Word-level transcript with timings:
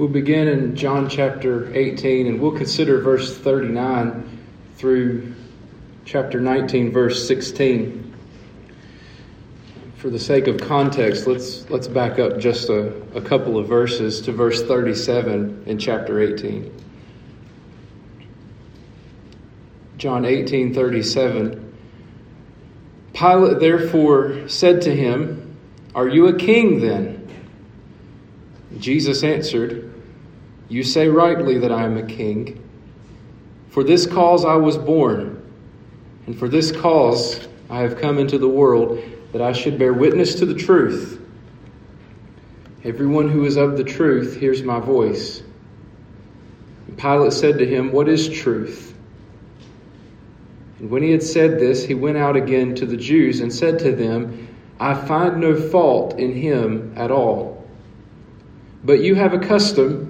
We'll 0.00 0.08
begin 0.08 0.48
in 0.48 0.76
John 0.76 1.10
chapter 1.10 1.70
18 1.76 2.26
and 2.26 2.40
we'll 2.40 2.56
consider 2.56 3.02
verse 3.02 3.36
39 3.36 4.46
through 4.76 5.34
chapter 6.06 6.40
19, 6.40 6.90
verse 6.90 7.28
16. 7.28 8.14
For 9.96 10.08
the 10.08 10.18
sake 10.18 10.46
of 10.46 10.58
context, 10.58 11.26
let's, 11.26 11.68
let's 11.68 11.86
back 11.86 12.18
up 12.18 12.38
just 12.38 12.70
a, 12.70 12.98
a 13.14 13.20
couple 13.20 13.58
of 13.58 13.68
verses 13.68 14.22
to 14.22 14.32
verse 14.32 14.62
37 14.62 15.64
in 15.66 15.78
chapter 15.78 16.18
18. 16.18 16.72
John 19.98 20.24
18, 20.24 20.72
37. 20.72 21.74
Pilate 23.12 23.60
therefore 23.60 24.48
said 24.48 24.80
to 24.80 24.96
him, 24.96 25.58
Are 25.94 26.08
you 26.08 26.28
a 26.28 26.38
king 26.38 26.80
then? 26.80 27.18
Jesus 28.78 29.22
answered, 29.22 29.89
You 30.70 30.84
say 30.84 31.08
rightly 31.08 31.58
that 31.58 31.72
I 31.72 31.82
am 31.82 31.96
a 31.96 32.04
king. 32.04 32.62
For 33.70 33.82
this 33.82 34.06
cause 34.06 34.44
I 34.44 34.54
was 34.54 34.78
born, 34.78 35.42
and 36.26 36.38
for 36.38 36.48
this 36.48 36.70
cause 36.70 37.48
I 37.68 37.80
have 37.80 38.00
come 38.00 38.18
into 38.18 38.38
the 38.38 38.48
world, 38.48 39.02
that 39.32 39.42
I 39.42 39.52
should 39.52 39.78
bear 39.80 39.92
witness 39.92 40.36
to 40.36 40.46
the 40.46 40.54
truth. 40.54 41.20
Everyone 42.84 43.28
who 43.28 43.44
is 43.44 43.56
of 43.56 43.76
the 43.76 43.84
truth 43.84 44.38
hears 44.38 44.62
my 44.62 44.78
voice. 44.78 45.42
And 46.86 46.96
Pilate 46.96 47.32
said 47.32 47.58
to 47.58 47.66
him, 47.66 47.90
What 47.90 48.08
is 48.08 48.28
truth? 48.28 48.94
And 50.78 50.88
when 50.88 51.02
he 51.02 51.10
had 51.10 51.22
said 51.22 51.58
this, 51.58 51.84
he 51.84 51.94
went 51.94 52.16
out 52.16 52.36
again 52.36 52.76
to 52.76 52.86
the 52.86 52.96
Jews 52.96 53.40
and 53.40 53.52
said 53.52 53.80
to 53.80 53.94
them, 53.94 54.48
I 54.78 54.94
find 54.94 55.40
no 55.40 55.54
fault 55.54 56.18
in 56.18 56.32
him 56.32 56.92
at 56.96 57.10
all. 57.10 57.68
But 58.84 59.00
you 59.00 59.16
have 59.16 59.34
a 59.34 59.38
custom 59.40 60.09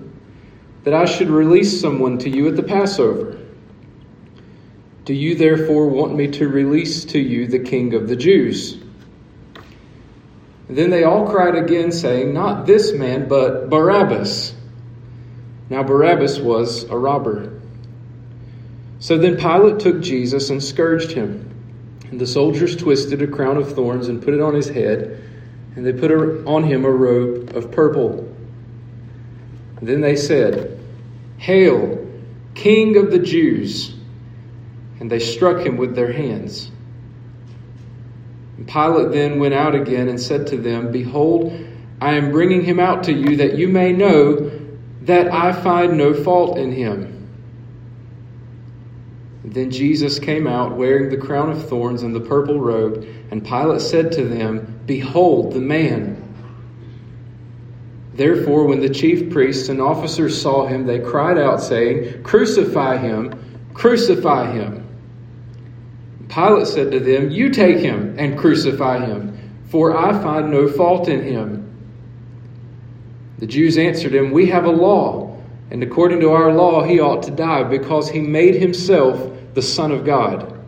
that 0.85 0.95
I 0.95 1.05
should 1.05 1.29
release 1.29 1.81
someone 1.81 2.19
to 2.19 2.31
you 2.31 2.49
at 2.49 2.57
the 2.57 2.63
Passover. 2.63 3.39
Do 5.05 5.15
you 5.15 5.35
therefore 5.35 5.89
want 5.89 6.15
me 6.15 6.29
to 6.29 6.49
release 6.49 7.05
to 7.07 7.19
you 7.19 7.47
the 7.47 7.59
king 7.59 7.95
of 7.95 8.09
the 8.09 8.17
Jews? 8.17 8.79
then 10.77 10.91
they 10.91 11.03
all 11.03 11.29
cried 11.29 11.57
again, 11.57 11.91
saying, 11.91 12.33
Not 12.33 12.65
this 12.65 12.93
man, 12.93 13.29
but 13.29 13.69
Barabbas. 13.69 14.55
Now 15.69 15.83
Barabbas 15.83 16.39
was 16.39 16.85
a 16.85 16.97
robber. 16.97 17.61
So 19.01 19.19
then 19.19 19.37
Pilate 19.37 19.81
took 19.81 20.01
Jesus 20.01 20.51
and 20.51 20.63
scourged 20.63 21.11
him. 21.11 21.47
And 22.11 22.21
the 22.21 22.27
soldiers 22.27 22.77
twisted 22.77 23.23
a 23.23 23.27
crown 23.27 23.57
of 23.57 23.75
thorns 23.75 24.09
and 24.09 24.23
put 24.23 24.35
it 24.35 24.41
on 24.41 24.55
his 24.55 24.69
head, 24.69 25.23
and 25.75 25.87
they 25.87 25.93
put 25.93 26.13
on 26.47 26.65
him 26.65 26.85
a 26.85 26.91
robe 26.91 27.57
of 27.57 27.71
purple. 27.71 28.30
Then 29.83 30.01
they 30.01 30.17
said, 30.17 30.79
Hail, 31.39 32.07
King 32.55 32.97
of 32.97 33.11
the 33.11 33.19
Jews! 33.19 33.95
And 34.99 35.11
they 35.11 35.19
struck 35.19 35.65
him 35.65 35.79
with 35.79 35.95
their 35.95 36.13
hands. 36.13 36.71
And 38.59 38.69
Pilate 38.69 39.13
then 39.13 39.41
went 39.41 39.55
out 39.55 39.75
again 39.75 40.09
and 40.09 40.21
said 40.21 40.47
to 40.49 40.59
them, 40.59 40.93
Behold, 40.93 41.53
I 42.01 42.15
am 42.15 42.31
bringing 42.31 42.63
him 42.63 42.79
out 42.79 43.05
to 43.05 43.13
you 43.13 43.37
that 43.37 43.57
you 43.57 43.69
may 43.69 43.93
know 43.93 44.51
that 45.03 45.33
I 45.33 45.53
find 45.53 45.97
no 45.97 46.13
fault 46.13 46.59
in 46.59 46.73
him. 46.73 47.29
Then 49.45 49.71
Jesus 49.71 50.19
came 50.19 50.47
out 50.47 50.77
wearing 50.77 51.09
the 51.09 51.17
crown 51.17 51.51
of 51.51 51.67
thorns 51.69 52.03
and 52.03 52.15
the 52.15 52.21
purple 52.21 52.61
robe, 52.61 53.07
and 53.31 53.45
Pilate 53.45 53.81
said 53.81 54.13
to 54.13 54.25
them, 54.25 54.81
Behold 54.85 55.55
the 55.55 55.61
man. 55.61 56.20
Therefore, 58.21 58.67
when 58.67 58.81
the 58.81 58.91
chief 58.91 59.31
priests 59.31 59.71
and 59.71 59.81
officers 59.81 60.39
saw 60.39 60.67
him, 60.67 60.85
they 60.85 60.99
cried 60.99 61.39
out, 61.39 61.63
saying, 61.63 62.23
Crucify 62.23 62.99
him! 62.99 63.33
Crucify 63.73 64.53
him! 64.53 64.87
Pilate 66.29 66.67
said 66.67 66.91
to 66.93 67.01
them, 67.01 67.31
You 67.31 67.49
take 67.49 67.79
him 67.79 68.15
and 68.19 68.39
crucify 68.39 69.07
him, 69.07 69.39
for 69.71 69.97
I 69.97 70.13
find 70.21 70.51
no 70.51 70.69
fault 70.69 71.09
in 71.09 71.23
him. 71.23 71.67
The 73.39 73.47
Jews 73.47 73.79
answered 73.79 74.15
him, 74.15 74.33
We 74.33 74.45
have 74.51 74.67
a 74.67 74.71
law, 74.71 75.39
and 75.71 75.83
according 75.83 76.21
to 76.21 76.33
our 76.33 76.53
law 76.53 76.83
he 76.83 77.01
ought 77.01 77.23
to 77.23 77.31
die, 77.31 77.63
because 77.63 78.11
he 78.11 78.21
made 78.21 78.57
himself 78.57 79.33
the 79.55 79.63
Son 79.63 79.93
of 79.93 80.05
God. 80.05 80.61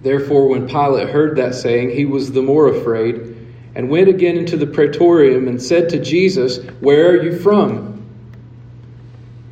Therefore, 0.00 0.48
when 0.48 0.68
Pilate 0.68 1.10
heard 1.10 1.36
that 1.36 1.54
saying, 1.54 1.90
he 1.90 2.06
was 2.06 2.32
the 2.32 2.40
more 2.40 2.68
afraid 2.68 3.35
and 3.76 3.90
went 3.90 4.08
again 4.08 4.38
into 4.38 4.56
the 4.56 4.66
praetorium 4.66 5.48
and 5.48 5.62
said 5.62 5.90
to 5.90 5.98
Jesus, 5.98 6.64
Where 6.80 7.10
are 7.10 7.22
you 7.22 7.38
from? 7.38 8.02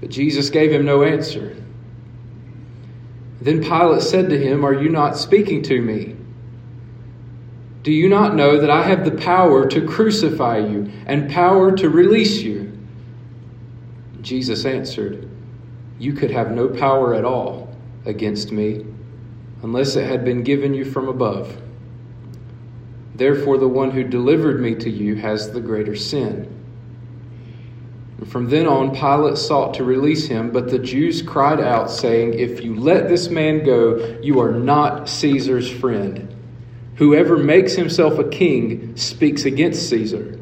But 0.01 0.09
Jesus 0.09 0.49
gave 0.49 0.73
him 0.73 0.87
no 0.87 1.03
answer. 1.03 1.55
Then 3.43 3.63
Pilate 3.63 4.01
said 4.01 4.31
to 4.31 4.39
him, 4.39 4.65
Are 4.65 4.73
you 4.73 4.89
not 4.89 5.19
speaking 5.19 5.61
to 5.65 5.79
me? 5.79 6.17
Do 7.83 7.93
you 7.93 8.09
not 8.09 8.35
know 8.35 8.59
that 8.59 8.71
I 8.71 8.83
have 8.85 9.05
the 9.05 9.11
power 9.11 9.69
to 9.69 9.87
crucify 9.87 10.57
you 10.57 10.91
and 11.05 11.31
power 11.31 11.77
to 11.77 11.91
release 11.91 12.41
you? 12.41 12.73
Jesus 14.23 14.65
answered, 14.65 15.29
You 15.99 16.15
could 16.15 16.31
have 16.31 16.51
no 16.51 16.69
power 16.69 17.13
at 17.13 17.27
all 17.27 17.77
against 18.07 18.53
me 18.53 18.87
unless 19.63 19.97
it 19.97 20.09
had 20.09 20.25
been 20.25 20.43
given 20.43 20.73
you 20.73 20.87
from 20.87 21.09
above. 21.09 21.61
Therefore, 23.15 23.59
the 23.59 23.69
one 23.69 23.93
who 23.93 24.03
delivered 24.03 24.61
me 24.61 24.75
to 24.77 24.91
you 24.91 25.15
has 25.17 25.53
the 25.53 25.61
greater 25.61 25.95
sin. 25.95 26.51
And 28.19 28.31
from 28.31 28.51
then 28.51 28.67
on, 28.67 28.95
Pilate 28.95 29.39
sought 29.39 29.75
to 29.75 29.85
release 29.85 30.27
him, 30.27 30.51
but 30.51 30.69
the 30.69 30.79
Jews 30.79 31.23
cried 31.23 31.61
out, 31.61 31.91
saying, 31.91 32.35
If 32.35 32.63
you 32.65 32.75
let 32.75 33.09
this 33.09 33.29
man 33.29 33.65
go, 33.65 34.19
you 34.23 34.41
are 34.41 34.53
not 34.53 35.09
Caesar's 35.09 35.71
friend. 35.71 36.35
Whoever 36.97 37.37
makes 37.37 37.75
himself 37.75 38.19
a 38.19 38.29
king 38.29 38.97
speaks 38.97 39.45
against 39.45 39.89
Caesar. 39.89 40.39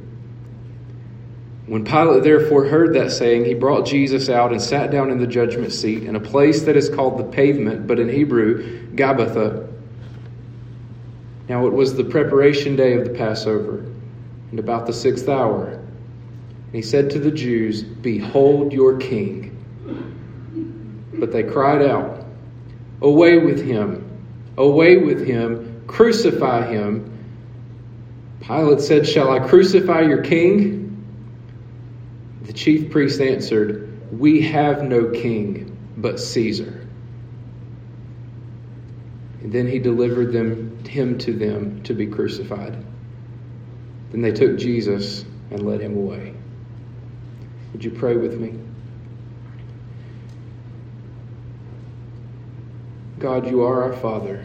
When 1.66 1.84
Pilate 1.84 2.22
therefore 2.22 2.66
heard 2.66 2.94
that 2.94 3.12
saying, 3.12 3.46
he 3.46 3.54
brought 3.54 3.86
Jesus 3.86 4.28
out 4.28 4.52
and 4.52 4.60
sat 4.60 4.90
down 4.90 5.10
in 5.10 5.18
the 5.18 5.26
judgment 5.26 5.72
seat 5.72 6.02
in 6.02 6.16
a 6.16 6.20
place 6.20 6.62
that 6.62 6.76
is 6.76 6.90
called 6.90 7.18
the 7.18 7.24
pavement, 7.24 7.86
but 7.86 7.98
in 7.98 8.08
Hebrew, 8.08 8.88
Gabbatha 8.94 9.71
now 11.48 11.66
it 11.66 11.72
was 11.72 11.94
the 11.94 12.04
preparation 12.04 12.76
day 12.76 12.94
of 12.94 13.04
the 13.04 13.14
Passover, 13.14 13.84
and 14.50 14.58
about 14.58 14.86
the 14.86 14.92
sixth 14.92 15.28
hour. 15.28 15.66
And 15.66 16.74
he 16.74 16.82
said 16.82 17.10
to 17.10 17.18
the 17.18 17.30
Jews, 17.30 17.82
Behold 17.82 18.72
your 18.72 18.96
king. 18.98 19.48
But 21.14 21.32
they 21.32 21.42
cried 21.42 21.82
out, 21.82 22.24
Away 23.00 23.38
with 23.38 23.64
him! 23.64 24.08
Away 24.56 24.98
with 24.98 25.26
him! 25.26 25.82
Crucify 25.86 26.70
him! 26.70 27.12
Pilate 28.40 28.80
said, 28.80 29.06
Shall 29.06 29.30
I 29.30 29.38
crucify 29.38 30.02
your 30.02 30.22
king? 30.22 31.04
The 32.42 32.52
chief 32.52 32.90
priest 32.90 33.20
answered, 33.20 33.88
We 34.12 34.42
have 34.42 34.82
no 34.82 35.10
king 35.10 35.76
but 35.96 36.18
Caesar. 36.18 36.81
And 39.42 39.52
then 39.52 39.66
he 39.66 39.80
delivered 39.80 40.32
them, 40.32 40.84
him 40.84 41.18
to 41.18 41.32
them 41.32 41.82
to 41.82 41.94
be 41.94 42.06
crucified. 42.06 42.76
Then 44.12 44.22
they 44.22 44.30
took 44.30 44.56
Jesus 44.56 45.24
and 45.50 45.66
led 45.66 45.80
him 45.80 45.96
away. 45.96 46.34
Would 47.72 47.84
you 47.84 47.90
pray 47.90 48.16
with 48.16 48.38
me? 48.38 48.58
God, 53.18 53.50
you 53.50 53.62
are 53.62 53.82
our 53.82 53.92
Father. 53.94 54.44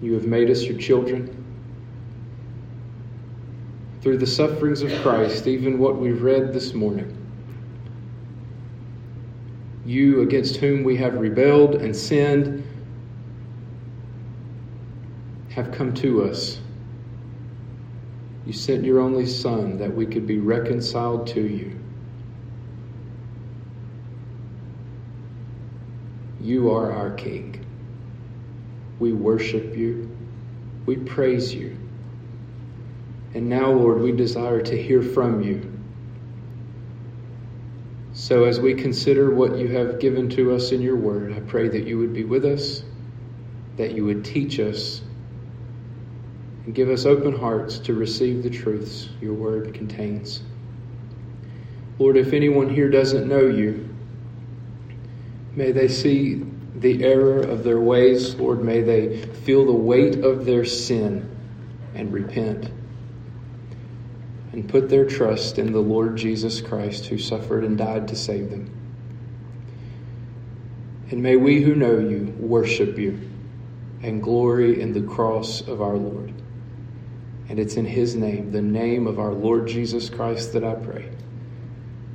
You 0.00 0.14
have 0.14 0.26
made 0.26 0.50
us 0.50 0.62
your 0.62 0.78
children. 0.78 1.38
Through 4.00 4.18
the 4.18 4.26
sufferings 4.26 4.82
of 4.82 4.90
Christ, 5.02 5.46
even 5.46 5.78
what 5.78 5.96
we've 5.96 6.22
read 6.22 6.52
this 6.52 6.72
morning, 6.74 7.21
you 9.92 10.22
against 10.22 10.56
whom 10.56 10.82
we 10.82 10.96
have 10.96 11.14
rebelled 11.14 11.74
and 11.74 11.94
sinned 11.94 12.64
have 15.50 15.70
come 15.70 15.92
to 15.92 16.24
us. 16.24 16.58
You 18.46 18.54
sent 18.54 18.84
your 18.84 19.00
only 19.00 19.26
Son 19.26 19.76
that 19.76 19.94
we 19.94 20.06
could 20.06 20.26
be 20.26 20.38
reconciled 20.38 21.26
to 21.28 21.42
you. 21.42 21.78
You 26.40 26.70
are 26.72 26.90
our 26.90 27.10
King. 27.10 27.64
We 28.98 29.12
worship 29.12 29.76
you. 29.76 30.10
We 30.86 30.96
praise 30.96 31.54
you. 31.54 31.76
And 33.34 33.48
now, 33.48 33.70
Lord, 33.70 34.00
we 34.00 34.12
desire 34.12 34.60
to 34.62 34.82
hear 34.82 35.02
from 35.02 35.42
you. 35.42 35.71
So, 38.22 38.44
as 38.44 38.60
we 38.60 38.74
consider 38.74 39.34
what 39.34 39.58
you 39.58 39.66
have 39.76 39.98
given 39.98 40.28
to 40.30 40.54
us 40.54 40.70
in 40.70 40.80
your 40.80 40.94
word, 40.94 41.32
I 41.32 41.40
pray 41.40 41.66
that 41.66 41.88
you 41.88 41.98
would 41.98 42.14
be 42.14 42.22
with 42.22 42.44
us, 42.44 42.84
that 43.76 43.96
you 43.96 44.04
would 44.04 44.24
teach 44.24 44.60
us, 44.60 45.02
and 46.64 46.72
give 46.72 46.88
us 46.88 47.04
open 47.04 47.36
hearts 47.36 47.80
to 47.80 47.94
receive 47.94 48.44
the 48.44 48.48
truths 48.48 49.08
your 49.20 49.34
word 49.34 49.74
contains. 49.74 50.44
Lord, 51.98 52.16
if 52.16 52.32
anyone 52.32 52.72
here 52.72 52.88
doesn't 52.88 53.26
know 53.26 53.48
you, 53.48 53.92
may 55.56 55.72
they 55.72 55.88
see 55.88 56.44
the 56.76 57.02
error 57.02 57.40
of 57.40 57.64
their 57.64 57.80
ways. 57.80 58.36
Lord, 58.36 58.62
may 58.62 58.82
they 58.82 59.26
feel 59.42 59.66
the 59.66 59.72
weight 59.72 60.22
of 60.22 60.44
their 60.44 60.64
sin 60.64 61.28
and 61.96 62.12
repent 62.12 62.70
and 64.52 64.68
put 64.68 64.88
their 64.88 65.04
trust 65.04 65.58
in 65.58 65.72
the 65.72 65.80
Lord 65.80 66.16
Jesus 66.16 66.60
Christ 66.60 67.06
who 67.06 67.18
suffered 67.18 67.64
and 67.64 67.76
died 67.76 68.08
to 68.08 68.16
save 68.16 68.50
them. 68.50 68.70
And 71.10 71.22
may 71.22 71.36
we 71.36 71.62
who 71.62 71.74
know 71.74 71.98
you 71.98 72.34
worship 72.38 72.98
you 72.98 73.18
and 74.02 74.22
glory 74.22 74.80
in 74.80 74.92
the 74.92 75.02
cross 75.02 75.60
of 75.62 75.80
our 75.80 75.96
Lord. 75.96 76.32
And 77.48 77.58
it's 77.58 77.76
in 77.76 77.84
his 77.84 78.14
name, 78.14 78.50
the 78.50 78.62
name 78.62 79.06
of 79.06 79.18
our 79.18 79.32
Lord 79.32 79.68
Jesus 79.68 80.08
Christ, 80.08 80.52
that 80.54 80.64
I 80.64 80.74
pray. 80.74 81.10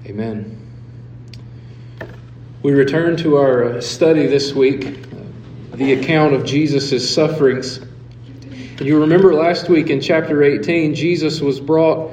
Amen. 0.05 0.57
We 2.63 2.71
return 2.71 3.17
to 3.17 3.37
our 3.37 3.63
uh, 3.63 3.81
study 3.81 4.25
this 4.25 4.53
week, 4.53 5.05
the 5.73 5.93
account 5.93 6.33
of 6.33 6.43
Jesus' 6.43 7.13
sufferings. 7.13 7.79
You 8.81 8.99
remember 8.99 9.33
last 9.33 9.69
week 9.69 9.89
in 9.89 10.01
chapter 10.01 10.43
18, 10.43 10.95
Jesus 10.95 11.39
was 11.39 11.59
brought 11.59 12.11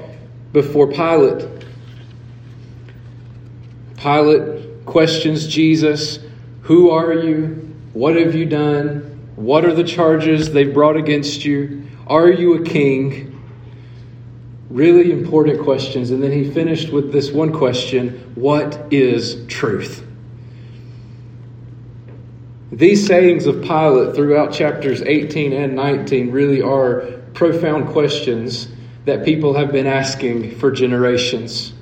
before 0.54 0.86
Pilate. 0.86 1.46
Pilate 3.96 4.86
questions 4.86 5.46
Jesus 5.46 6.20
Who 6.62 6.90
are 6.90 7.12
you? 7.12 7.76
What 7.92 8.16
have 8.16 8.34
you 8.34 8.46
done? 8.46 9.10
What 9.36 9.64
are 9.64 9.74
the 9.74 9.84
charges 9.84 10.52
they've 10.52 10.72
brought 10.72 10.96
against 10.96 11.44
you? 11.44 11.86
Are 12.06 12.30
you 12.30 12.54
a 12.54 12.64
king? 12.64 13.30
Really 14.70 15.12
important 15.12 15.62
questions. 15.62 16.10
And 16.10 16.22
then 16.22 16.32
he 16.32 16.50
finished 16.50 16.90
with 16.90 17.12
this 17.12 17.30
one 17.32 17.52
question 17.52 18.32
What 18.36 18.92
is 18.92 19.44
truth? 19.48 20.06
These 22.70 23.06
sayings 23.06 23.46
of 23.46 23.62
Pilate 23.62 24.14
throughout 24.14 24.52
chapters 24.52 25.02
18 25.02 25.52
and 25.52 25.74
19 25.74 26.30
really 26.30 26.62
are 26.62 27.00
profound 27.34 27.88
questions 27.88 28.68
that 29.04 29.24
people 29.24 29.54
have 29.54 29.72
been 29.72 29.86
asking 29.86 30.58
for 30.58 30.70
generations. 30.70 31.72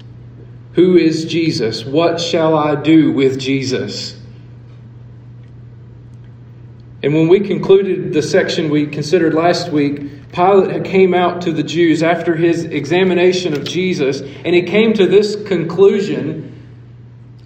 Who 0.74 0.96
is 0.96 1.24
Jesus? 1.24 1.84
What 1.84 2.20
shall 2.20 2.56
I 2.56 2.74
do 2.74 3.12
with 3.12 3.38
Jesus? 3.38 4.18
And 7.02 7.14
when 7.14 7.28
we 7.28 7.40
concluded 7.40 8.12
the 8.12 8.22
section 8.22 8.70
we 8.70 8.86
considered 8.86 9.34
last 9.34 9.70
week, 9.70 10.30
Pilate 10.32 10.84
came 10.84 11.14
out 11.14 11.42
to 11.42 11.52
the 11.52 11.62
Jews 11.62 12.02
after 12.02 12.36
his 12.36 12.64
examination 12.64 13.52
of 13.52 13.64
Jesus, 13.64 14.20
and 14.20 14.54
he 14.54 14.62
came 14.62 14.94
to 14.94 15.06
this 15.06 15.36
conclusion 15.46 16.48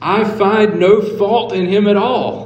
I 0.00 0.24
find 0.24 0.78
no 0.78 1.00
fault 1.00 1.52
in 1.52 1.66
him 1.66 1.88
at 1.88 1.96
all. 1.96 2.45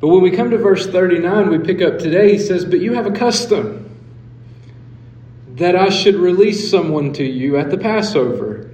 But 0.00 0.08
when 0.08 0.22
we 0.22 0.30
come 0.30 0.50
to 0.50 0.58
verse 0.58 0.86
39, 0.86 1.50
we 1.50 1.58
pick 1.58 1.82
up 1.82 1.98
today, 1.98 2.32
he 2.32 2.38
says, 2.38 2.64
But 2.64 2.80
you 2.80 2.94
have 2.94 3.06
a 3.06 3.12
custom 3.12 3.86
that 5.56 5.76
I 5.76 5.90
should 5.90 6.14
release 6.14 6.70
someone 6.70 7.12
to 7.14 7.24
you 7.24 7.58
at 7.58 7.70
the 7.70 7.76
Passover. 7.76 8.70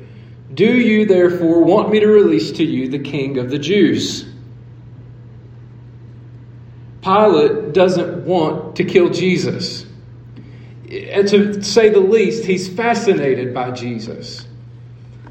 Do 0.55 0.65
you 0.65 1.05
therefore 1.05 1.65
want 1.65 1.91
me 1.91 1.99
to 1.99 2.07
release 2.07 2.53
to 2.53 2.65
you 2.65 2.89
the 2.89 3.01
king 3.01 3.39
of 3.39 3.51
the 3.51 3.59
Jews? 3.59 4.25
Pilate 7.03 7.73
doesn't 7.73 8.25
want 8.25 8.77
to 8.77 8.85
kill 8.85 9.11
Jesus. 9.11 9.85
And 10.89 11.27
to 11.29 11.61
say 11.63 11.89
the 11.89 12.01
least, 12.01 12.45
he's 12.45 12.69
fascinated 12.69 13.53
by 13.53 13.73
Jesus. 13.73 14.47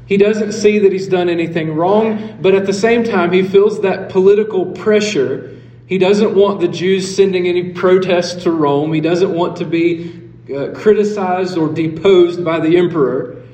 He 0.04 0.18
doesn't 0.18 0.52
see 0.52 0.78
that 0.80 0.92
he's 0.92 1.08
done 1.08 1.30
anything 1.30 1.74
wrong, 1.74 2.38
but 2.40 2.54
at 2.54 2.66
the 2.66 2.72
same 2.72 3.02
time, 3.02 3.32
he 3.32 3.42
feels 3.42 3.80
that 3.80 4.10
political 4.10 4.66
pressure 4.66 5.55
he 5.86 5.98
doesn't 5.98 6.34
want 6.34 6.60
the 6.60 6.68
Jews 6.68 7.14
sending 7.14 7.46
any 7.46 7.72
protests 7.72 8.42
to 8.42 8.50
Rome. 8.50 8.92
He 8.92 9.00
doesn't 9.00 9.32
want 9.32 9.58
to 9.58 9.64
be 9.64 10.20
uh, 10.52 10.72
criticized 10.74 11.56
or 11.56 11.72
deposed 11.72 12.44
by 12.44 12.58
the 12.58 12.76
emperor. 12.76 13.44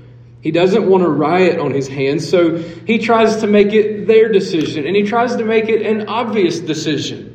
He 0.40 0.50
doesn't 0.50 0.88
want 0.88 1.04
a 1.04 1.08
riot 1.08 1.58
on 1.60 1.72
his 1.72 1.86
hands, 1.86 2.28
so 2.28 2.56
he 2.56 2.98
tries 2.98 3.36
to 3.36 3.46
make 3.46 3.72
it 3.72 4.06
their 4.06 4.32
decision, 4.32 4.86
and 4.86 4.96
he 4.96 5.04
tries 5.04 5.36
to 5.36 5.44
make 5.44 5.68
it 5.68 5.86
an 5.86 6.08
obvious 6.08 6.58
decision. 6.58 7.28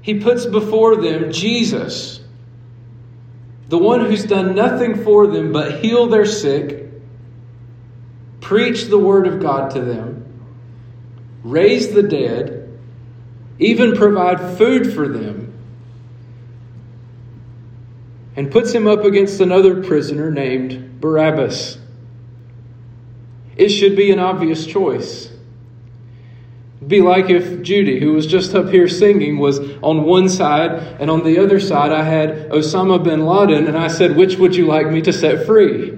He 0.00 0.20
puts 0.20 0.46
before 0.46 0.96
them 0.96 1.32
Jesus, 1.32 2.20
the 3.68 3.78
one 3.78 4.00
who's 4.00 4.24
done 4.24 4.54
nothing 4.54 5.02
for 5.02 5.26
them 5.26 5.52
but 5.52 5.80
heal 5.80 6.06
their 6.06 6.24
sick, 6.24 6.88
preach 8.40 8.84
the 8.84 8.98
word 8.98 9.26
of 9.26 9.40
God 9.40 9.72
to 9.72 9.80
them, 9.80 10.24
raise 11.42 11.92
the 11.92 12.04
dead, 12.04 12.55
even 13.58 13.96
provide 13.96 14.58
food 14.58 14.92
for 14.92 15.08
them, 15.08 15.52
and 18.36 18.50
puts 18.50 18.72
him 18.72 18.86
up 18.86 19.04
against 19.04 19.40
another 19.40 19.82
prisoner 19.82 20.30
named 20.30 21.00
Barabbas. 21.00 21.78
It 23.56 23.70
should 23.70 23.96
be 23.96 24.10
an 24.10 24.18
obvious 24.18 24.66
choice. 24.66 25.32
It'd 26.76 26.88
be 26.88 27.00
like 27.00 27.30
if 27.30 27.62
Judy, 27.62 27.98
who 27.98 28.12
was 28.12 28.26
just 28.26 28.54
up 28.54 28.68
here 28.68 28.86
singing, 28.86 29.38
was 29.38 29.58
on 29.82 30.04
one 30.04 30.28
side, 30.28 30.72
and 31.00 31.10
on 31.10 31.24
the 31.24 31.38
other 31.38 31.58
side 31.58 31.90
I 31.90 32.02
had 32.02 32.50
Osama 32.50 33.02
bin 33.02 33.24
Laden, 33.24 33.66
and 33.66 33.78
I 33.78 33.88
said, 33.88 34.14
Which 34.14 34.36
would 34.36 34.54
you 34.54 34.66
like 34.66 34.88
me 34.90 35.00
to 35.02 35.12
set 35.12 35.46
free? 35.46 35.96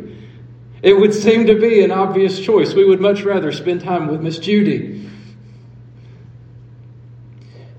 It 0.81 0.95
would 0.95 1.13
seem 1.13 1.47
to 1.47 1.61
be 1.61 1.83
an 1.83 1.91
obvious 1.91 2.39
choice. 2.39 2.75
We 2.75 2.85
would 2.85 3.01
much 3.01 3.23
rather 3.25 3.51
spend 3.51 3.81
time 3.81 4.07
with 4.07 4.21
Miss 4.21 4.39
Judy. 4.39 5.08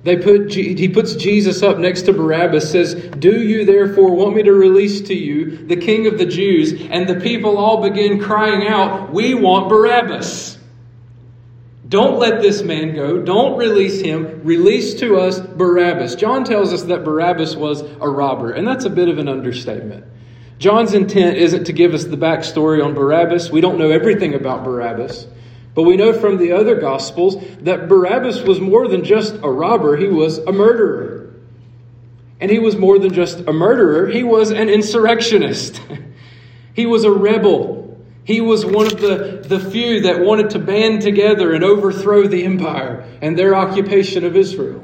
They 0.03 0.15
put, 0.15 0.53
he 0.53 0.87
puts 0.87 1.15
Jesus 1.15 1.61
up 1.61 1.77
next 1.77 2.03
to 2.03 2.13
Barabbas, 2.13 2.71
says, 2.71 2.95
Do 2.95 3.41
you 3.41 3.65
therefore 3.65 4.15
want 4.15 4.35
me 4.35 4.43
to 4.43 4.53
release 4.53 5.01
to 5.01 5.13
you 5.13 5.57
the 5.67 5.75
king 5.75 6.07
of 6.07 6.17
the 6.17 6.25
Jews? 6.25 6.73
And 6.89 7.07
the 7.07 7.19
people 7.19 7.57
all 7.57 7.81
begin 7.81 8.19
crying 8.19 8.67
out, 8.67 9.11
We 9.11 9.33
want 9.33 9.67
Barabbas. 9.67 10.57
Don't 11.89 12.19
let 12.19 12.41
this 12.41 12.61
man 12.61 12.93
go. 12.93 13.19
Don't 13.21 13.57
release 13.57 13.99
him. 13.99 14.43
Release 14.43 14.93
to 14.99 15.17
us 15.17 15.39
Barabbas. 15.39 16.15
John 16.15 16.43
tells 16.43 16.71
us 16.71 16.83
that 16.83 17.03
Barabbas 17.03 17.55
was 17.55 17.81
a 17.81 18.07
robber, 18.07 18.51
and 18.51 18.65
that's 18.65 18.85
a 18.85 18.91
bit 18.91 19.09
of 19.09 19.17
an 19.17 19.27
understatement. 19.27 20.05
John's 20.59 20.93
intent 20.93 21.37
isn't 21.37 21.63
to 21.63 21.73
give 21.73 21.93
us 21.93 22.03
the 22.03 22.17
backstory 22.17 22.83
on 22.83 22.93
Barabbas. 22.93 23.49
We 23.49 23.59
don't 23.59 23.79
know 23.79 23.89
everything 23.89 24.35
about 24.35 24.63
Barabbas. 24.63 25.25
But 25.73 25.83
we 25.83 25.97
know 25.97 26.13
from 26.13 26.37
the 26.37 26.51
other 26.51 26.79
Gospels 26.79 27.43
that 27.61 27.87
Barabbas 27.87 28.41
was 28.41 28.59
more 28.59 28.87
than 28.87 29.03
just 29.03 29.35
a 29.35 29.49
robber, 29.49 29.95
he 29.95 30.07
was 30.07 30.39
a 30.39 30.51
murderer. 30.51 31.33
And 32.39 32.49
he 32.49 32.59
was 32.59 32.77
more 32.77 32.97
than 32.99 33.13
just 33.13 33.39
a 33.39 33.53
murderer, 33.53 34.07
he 34.07 34.23
was 34.23 34.51
an 34.51 34.69
insurrectionist. 34.69 35.81
he 36.73 36.85
was 36.85 37.03
a 37.03 37.11
rebel. 37.11 37.79
He 38.23 38.41
was 38.41 38.65
one 38.65 38.85
of 38.85 39.01
the, 39.01 39.43
the 39.43 39.59
few 39.59 40.01
that 40.01 40.19
wanted 40.19 40.51
to 40.51 40.59
band 40.59 41.01
together 41.01 41.53
and 41.53 41.63
overthrow 41.63 42.27
the 42.27 42.45
empire 42.45 43.03
and 43.21 43.37
their 43.37 43.55
occupation 43.55 44.23
of 44.23 44.35
Israel. 44.35 44.83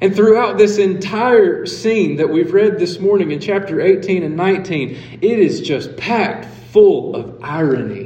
And 0.00 0.16
throughout 0.16 0.58
this 0.58 0.78
entire 0.78 1.64
scene 1.64 2.16
that 2.16 2.28
we've 2.28 2.52
read 2.52 2.76
this 2.76 2.98
morning 2.98 3.30
in 3.30 3.38
chapter 3.38 3.80
18 3.80 4.24
and 4.24 4.36
19, 4.36 5.18
it 5.20 5.38
is 5.38 5.60
just 5.60 5.96
packed 5.96 6.46
full 6.72 7.14
of 7.14 7.38
irony. 7.44 8.01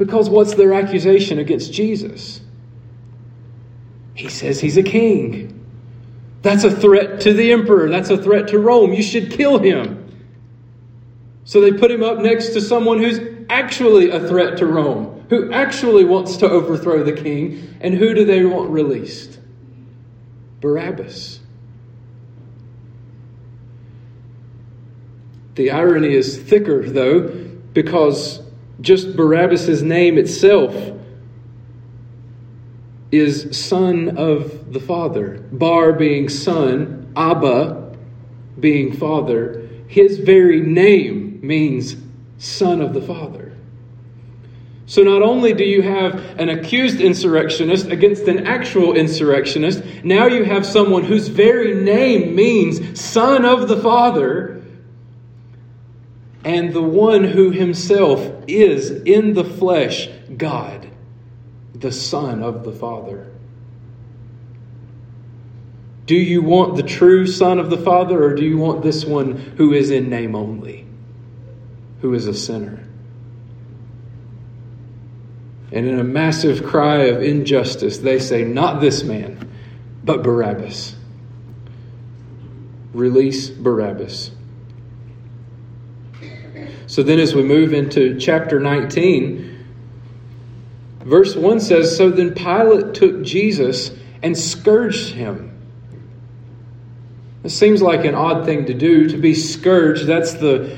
Because 0.00 0.30
what's 0.30 0.54
their 0.54 0.72
accusation 0.72 1.38
against 1.38 1.74
Jesus? 1.74 2.40
He 4.14 4.30
says 4.30 4.58
he's 4.58 4.78
a 4.78 4.82
king. 4.82 5.62
That's 6.40 6.64
a 6.64 6.70
threat 6.70 7.20
to 7.20 7.34
the 7.34 7.52
emperor. 7.52 7.90
That's 7.90 8.08
a 8.08 8.16
threat 8.16 8.48
to 8.48 8.58
Rome. 8.58 8.94
You 8.94 9.02
should 9.02 9.30
kill 9.30 9.58
him. 9.58 10.10
So 11.44 11.60
they 11.60 11.72
put 11.72 11.90
him 11.90 12.02
up 12.02 12.16
next 12.16 12.54
to 12.54 12.62
someone 12.62 12.98
who's 12.98 13.20
actually 13.50 14.08
a 14.08 14.26
threat 14.26 14.56
to 14.56 14.66
Rome, 14.66 15.26
who 15.28 15.52
actually 15.52 16.06
wants 16.06 16.38
to 16.38 16.48
overthrow 16.48 17.04
the 17.04 17.12
king. 17.12 17.76
And 17.82 17.92
who 17.92 18.14
do 18.14 18.24
they 18.24 18.42
want 18.46 18.70
released? 18.70 19.38
Barabbas. 20.62 21.40
The 25.56 25.72
irony 25.72 26.14
is 26.14 26.38
thicker, 26.38 26.88
though, 26.88 27.28
because 27.74 28.40
just 28.80 29.16
Barabbas' 29.16 29.82
name 29.82 30.18
itself 30.18 30.74
is 33.10 33.56
son 33.56 34.16
of 34.16 34.72
the 34.72 34.80
Father. 34.80 35.38
Bar 35.52 35.92
being 35.92 36.28
son, 36.28 37.12
Abba 37.16 37.96
being 38.58 38.92
father. 38.92 39.68
His 39.88 40.18
very 40.18 40.60
name 40.60 41.40
means 41.42 41.96
son 42.38 42.80
of 42.80 42.94
the 42.94 43.02
Father. 43.02 43.52
So 44.86 45.02
not 45.02 45.22
only 45.22 45.52
do 45.52 45.64
you 45.64 45.82
have 45.82 46.14
an 46.38 46.48
accused 46.48 47.00
insurrectionist 47.00 47.86
against 47.86 48.24
an 48.24 48.46
actual 48.46 48.94
insurrectionist, 48.94 49.84
now 50.02 50.26
you 50.26 50.42
have 50.42 50.66
someone 50.66 51.04
whose 51.04 51.28
very 51.28 51.74
name 51.74 52.34
means 52.34 53.00
Son 53.00 53.44
of 53.44 53.68
the 53.68 53.76
Father, 53.76 54.59
and 56.44 56.72
the 56.72 56.82
one 56.82 57.24
who 57.24 57.50
himself 57.50 58.44
is 58.46 58.90
in 58.90 59.34
the 59.34 59.44
flesh 59.44 60.08
God, 60.36 60.88
the 61.74 61.92
Son 61.92 62.42
of 62.42 62.64
the 62.64 62.72
Father. 62.72 63.26
Do 66.06 66.16
you 66.16 66.42
want 66.42 66.76
the 66.76 66.82
true 66.82 67.26
Son 67.26 67.58
of 67.58 67.70
the 67.70 67.76
Father, 67.76 68.22
or 68.22 68.34
do 68.34 68.44
you 68.44 68.58
want 68.58 68.82
this 68.82 69.04
one 69.04 69.36
who 69.56 69.72
is 69.72 69.90
in 69.90 70.08
name 70.08 70.34
only, 70.34 70.86
who 72.00 72.14
is 72.14 72.26
a 72.26 72.34
sinner? 72.34 72.84
And 75.72 75.86
in 75.86 76.00
a 76.00 76.04
massive 76.04 76.64
cry 76.64 77.04
of 77.04 77.22
injustice, 77.22 77.98
they 77.98 78.18
say, 78.18 78.42
Not 78.44 78.80
this 78.80 79.04
man, 79.04 79.48
but 80.02 80.22
Barabbas. 80.22 80.96
Release 82.92 83.48
Barabbas. 83.50 84.32
So 86.90 87.04
then, 87.04 87.20
as 87.20 87.36
we 87.36 87.44
move 87.44 87.72
into 87.72 88.18
chapter 88.18 88.58
19, 88.58 89.64
verse 91.04 91.36
1 91.36 91.60
says 91.60 91.96
So 91.96 92.10
then 92.10 92.34
Pilate 92.34 92.94
took 92.94 93.22
Jesus 93.22 93.92
and 94.24 94.36
scourged 94.36 95.14
him. 95.14 95.56
It 97.44 97.50
seems 97.50 97.80
like 97.80 98.04
an 98.04 98.16
odd 98.16 98.44
thing 98.44 98.66
to 98.66 98.74
do, 98.74 99.08
to 99.08 99.16
be 99.16 99.34
scourged. 99.36 100.08
That's 100.08 100.32
the 100.32 100.76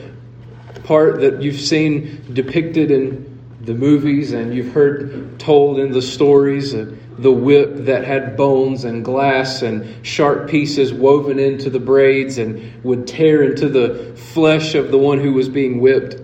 part 0.85 1.23
that 1.23 1.41
you've 1.41 1.59
seen 1.59 2.23
depicted 2.35 2.91
in 2.91 3.41
the 3.63 3.73
movies 3.73 4.33
and 4.33 4.55
you've 4.55 4.75
heard 4.75 5.41
told 5.41 5.79
in 5.79 5.93
the 5.93 6.03
stories 6.03 6.75
uh, 6.75 6.95
the 7.19 7.33
whip 7.33 7.85
that 7.87 8.05
had 8.05 8.37
bones 8.37 8.85
and 8.85 9.05
glass 9.05 9.63
and 9.63 10.07
sharp 10.07 10.49
pieces 10.49 10.93
woven 10.93 11.39
into 11.39 11.71
the 11.71 11.81
braids 11.81 12.39
and 12.39 12.83
would 12.85 13.07
tear 13.07 13.43
into 13.43 13.69
the 13.69 14.15
flesh 14.17 14.75
of 14.75 14.91
the 14.91 14.99
one 14.99 15.19
who 15.19 15.33
was 15.33 15.49
being 15.49 15.81
whipped, 15.81 16.17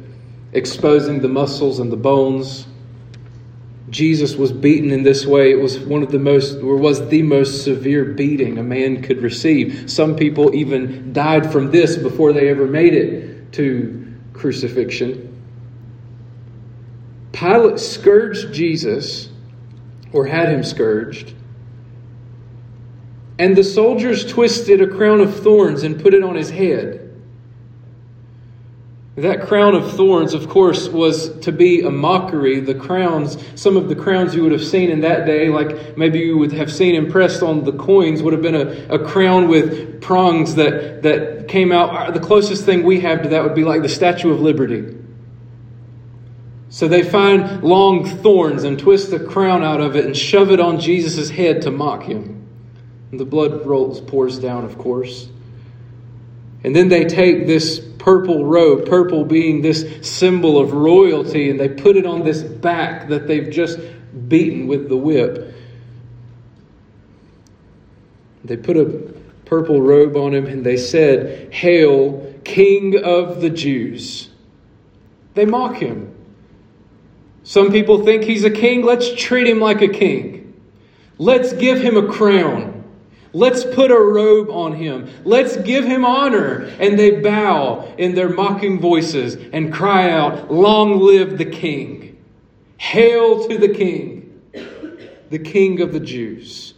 exposing 0.52 1.20
the 1.20 1.28
muscles 1.28 1.78
and 1.78 1.92
the 1.92 1.96
bones. 1.96 2.66
Jesus 3.90 4.36
was 4.36 4.52
beaten 4.52 4.90
in 4.90 5.02
this 5.02 5.24
way. 5.24 5.50
It 5.50 5.60
was 5.60 5.78
one 5.78 6.02
of 6.02 6.10
the 6.10 6.18
most, 6.18 6.58
or 6.58 6.76
was 6.76 7.08
the 7.08 7.22
most 7.22 7.64
severe 7.64 8.04
beating 8.04 8.58
a 8.58 8.62
man 8.62 9.02
could 9.02 9.22
receive. 9.22 9.90
Some 9.90 10.14
people 10.16 10.54
even 10.54 11.12
died 11.12 11.50
from 11.50 11.70
this 11.70 11.96
before 11.96 12.32
they 12.32 12.48
ever 12.48 12.66
made 12.66 12.94
it 12.94 13.52
to 13.52 14.14
crucifixion. 14.34 15.24
Pilate 17.32 17.78
scourged 17.78 18.52
Jesus, 18.52 19.30
or 20.12 20.26
had 20.26 20.48
him 20.48 20.62
scourged, 20.62 21.34
and 23.38 23.56
the 23.56 23.64
soldiers 23.64 24.26
twisted 24.26 24.80
a 24.82 24.86
crown 24.86 25.20
of 25.20 25.40
thorns 25.40 25.82
and 25.82 26.00
put 26.02 26.14
it 26.14 26.24
on 26.24 26.34
his 26.34 26.50
head. 26.50 27.04
That 29.16 29.48
crown 29.48 29.74
of 29.74 29.96
thorns, 29.96 30.32
of 30.32 30.48
course, 30.48 30.88
was 30.88 31.36
to 31.40 31.50
be 31.50 31.80
a 31.82 31.90
mockery. 31.90 32.60
The 32.60 32.74
crowns, 32.74 33.36
some 33.56 33.76
of 33.76 33.88
the 33.88 33.96
crowns 33.96 34.32
you 34.32 34.44
would 34.44 34.52
have 34.52 34.64
seen 34.64 34.90
in 34.90 35.00
that 35.00 35.26
day, 35.26 35.48
like 35.48 35.98
maybe 35.98 36.20
you 36.20 36.38
would 36.38 36.52
have 36.52 36.72
seen 36.72 36.94
impressed 36.94 37.42
on 37.42 37.64
the 37.64 37.72
coins, 37.72 38.22
would 38.22 38.32
have 38.32 38.42
been 38.42 38.54
a, 38.54 38.94
a 38.94 39.04
crown 39.04 39.48
with 39.48 40.00
prongs 40.00 40.54
that, 40.54 41.02
that 41.02 41.48
came 41.48 41.72
out. 41.72 42.14
The 42.14 42.20
closest 42.20 42.64
thing 42.64 42.84
we 42.84 43.00
have 43.00 43.22
to 43.22 43.28
that 43.30 43.42
would 43.42 43.56
be 43.56 43.64
like 43.64 43.82
the 43.82 43.88
Statue 43.88 44.32
of 44.32 44.40
Liberty. 44.40 44.96
So 46.70 46.86
they 46.86 47.02
find 47.02 47.62
long 47.62 48.04
thorns 48.04 48.64
and 48.64 48.78
twist 48.78 49.10
the 49.10 49.20
crown 49.20 49.62
out 49.62 49.80
of 49.80 49.96
it 49.96 50.04
and 50.04 50.16
shove 50.16 50.50
it 50.50 50.60
on 50.60 50.78
Jesus' 50.78 51.30
head 51.30 51.62
to 51.62 51.70
mock 51.70 52.02
him. 52.02 52.46
And 53.10 53.18
the 53.18 53.24
blood 53.24 53.64
rolls, 53.64 54.00
pours 54.00 54.38
down, 54.38 54.64
of 54.64 54.76
course. 54.76 55.28
And 56.64 56.76
then 56.76 56.88
they 56.88 57.04
take 57.04 57.46
this 57.46 57.78
purple 57.78 58.44
robe, 58.44 58.86
purple 58.86 59.24
being 59.24 59.62
this 59.62 59.86
symbol 60.02 60.58
of 60.58 60.72
royalty, 60.72 61.50
and 61.50 61.58
they 61.58 61.68
put 61.68 61.96
it 61.96 62.04
on 62.04 62.24
this 62.24 62.42
back 62.42 63.08
that 63.08 63.26
they've 63.26 63.50
just 63.50 63.78
beaten 64.28 64.66
with 64.66 64.88
the 64.88 64.96
whip. 64.96 65.54
They 68.44 68.56
put 68.56 68.76
a 68.76 69.14
purple 69.46 69.80
robe 69.80 70.16
on 70.16 70.34
him 70.34 70.46
and 70.46 70.64
they 70.64 70.76
said, 70.76 71.52
Hail, 71.52 72.34
King 72.44 73.02
of 73.02 73.40
the 73.40 73.50
Jews. 73.50 74.28
They 75.34 75.46
mock 75.46 75.76
him. 75.76 76.14
Some 77.48 77.72
people 77.72 78.04
think 78.04 78.24
he's 78.24 78.44
a 78.44 78.50
king. 78.50 78.84
Let's 78.84 79.10
treat 79.14 79.46
him 79.46 79.58
like 79.58 79.80
a 79.80 79.88
king. 79.88 80.52
Let's 81.16 81.54
give 81.54 81.80
him 81.80 81.96
a 81.96 82.06
crown. 82.06 82.84
Let's 83.32 83.64
put 83.64 83.90
a 83.90 83.98
robe 83.98 84.50
on 84.50 84.74
him. 84.74 85.08
Let's 85.24 85.56
give 85.56 85.86
him 85.86 86.04
honor. 86.04 86.64
And 86.78 86.98
they 86.98 87.22
bow 87.22 87.94
in 87.96 88.14
their 88.14 88.28
mocking 88.28 88.78
voices 88.78 89.38
and 89.54 89.72
cry 89.72 90.10
out, 90.10 90.52
Long 90.52 91.00
live 91.00 91.38
the 91.38 91.46
king! 91.46 92.22
Hail 92.76 93.48
to 93.48 93.56
the 93.56 93.70
king, 93.70 94.42
the 95.30 95.38
king 95.38 95.80
of 95.80 95.94
the 95.94 96.00
Jews. 96.00 96.74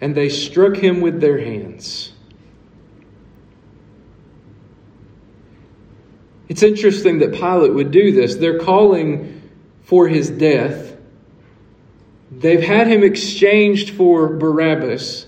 And 0.00 0.12
they 0.12 0.28
struck 0.28 0.74
him 0.74 1.00
with 1.00 1.20
their 1.20 1.38
hands. 1.38 2.09
It's 6.50 6.64
interesting 6.64 7.20
that 7.20 7.32
Pilate 7.32 7.72
would 7.72 7.92
do 7.92 8.10
this. 8.10 8.34
They're 8.34 8.58
calling 8.58 9.40
for 9.84 10.08
his 10.08 10.28
death. 10.28 10.96
They've 12.32 12.60
had 12.62 12.88
him 12.88 13.04
exchanged 13.04 13.90
for 13.90 14.36
Barabbas. 14.36 15.26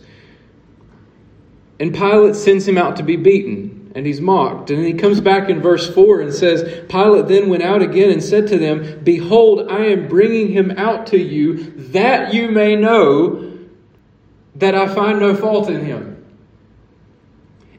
And 1.79 1.95
Pilate 1.95 2.35
sends 2.35 2.67
him 2.67 2.77
out 2.77 2.97
to 2.97 3.05
be 3.05 3.15
beaten, 3.15 3.93
and 3.95 4.05
he's 4.05 4.21
mocked. 4.21 4.71
And 4.71 4.85
he 4.85 4.95
comes 4.95 5.21
back 5.21 5.49
in 5.49 5.63
verse 5.63 5.89
4 5.95 6.23
and 6.23 6.35
says, 6.35 6.65
Pilate 6.89 7.29
then 7.29 7.49
went 7.49 7.63
out 7.63 7.83
again 7.83 8.11
and 8.11 8.23
said 8.23 8.49
to 8.49 8.59
them, 8.59 9.05
Behold, 9.05 9.71
I 9.71 9.87
am 9.87 10.09
bringing 10.09 10.49
him 10.49 10.73
out 10.73 11.07
to 11.09 11.19
you, 11.19 11.71
that 11.93 12.35
you 12.35 12.51
may 12.51 12.75
know 12.75 13.59
that 14.57 14.75
I 14.75 14.93
find 14.93 15.21
no 15.21 15.37
fault 15.37 15.71
in 15.71 15.85
him. 15.85 16.12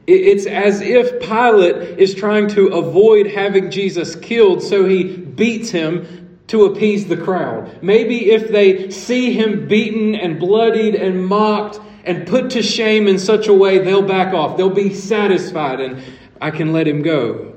It's 0.06 0.46
as 0.46 0.80
if 0.82 1.20
Pilate 1.20 1.98
is 1.98 2.14
trying 2.14 2.48
to 2.48 2.68
avoid 2.68 3.26
having 3.26 3.70
Jesus 3.70 4.16
killed, 4.16 4.62
so 4.62 4.84
he 4.84 5.16
beats 5.16 5.70
him 5.70 6.24
to 6.48 6.66
appease 6.66 7.06
the 7.06 7.16
crowd. 7.16 7.82
Maybe 7.82 8.30
if 8.30 8.48
they 8.48 8.90
see 8.90 9.32
him 9.32 9.66
beaten 9.66 10.14
and 10.14 10.38
bloodied 10.38 10.94
and 10.94 11.26
mocked 11.26 11.80
and 12.04 12.26
put 12.26 12.50
to 12.50 12.62
shame 12.62 13.08
in 13.08 13.18
such 13.18 13.48
a 13.48 13.54
way, 13.54 13.78
they'll 13.78 14.06
back 14.06 14.34
off. 14.34 14.58
They'll 14.58 14.68
be 14.68 14.92
satisfied 14.92 15.80
and 15.80 16.02
I 16.40 16.50
can 16.50 16.72
let 16.72 16.86
him 16.86 17.00
go. 17.00 17.54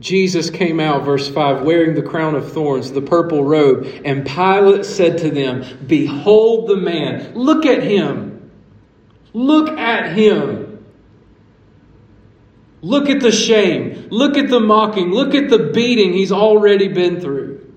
Jesus 0.00 0.50
came 0.50 0.78
out, 0.78 1.04
verse 1.04 1.28
5, 1.28 1.62
wearing 1.62 1.94
the 1.94 2.02
crown 2.02 2.34
of 2.34 2.52
thorns, 2.52 2.92
the 2.92 3.00
purple 3.00 3.44
robe, 3.44 3.86
and 4.04 4.26
Pilate 4.26 4.84
said 4.84 5.18
to 5.18 5.30
them, 5.30 5.64
Behold 5.86 6.68
the 6.68 6.76
man, 6.76 7.34
look 7.34 7.64
at 7.64 7.82
him. 7.82 8.35
Look 9.36 9.68
at 9.78 10.16
him. 10.16 10.82
Look 12.80 13.10
at 13.10 13.20
the 13.20 13.30
shame. 13.30 14.08
Look 14.08 14.38
at 14.38 14.48
the 14.48 14.60
mocking. 14.60 15.10
Look 15.10 15.34
at 15.34 15.50
the 15.50 15.58
beating 15.58 16.14
he's 16.14 16.32
already 16.32 16.88
been 16.88 17.20
through. 17.20 17.70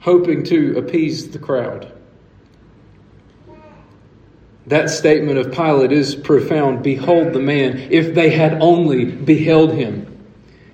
Hoping 0.00 0.44
to 0.44 0.76
appease 0.76 1.30
the 1.30 1.38
crowd. 1.38 1.90
That 4.66 4.90
statement 4.90 5.38
of 5.38 5.50
Pilate 5.50 5.90
is 5.90 6.14
profound. 6.14 6.82
Behold 6.82 7.32
the 7.32 7.40
man, 7.40 7.78
if 7.90 8.14
they 8.14 8.28
had 8.28 8.60
only 8.60 9.06
beheld 9.06 9.72
him. 9.72 10.28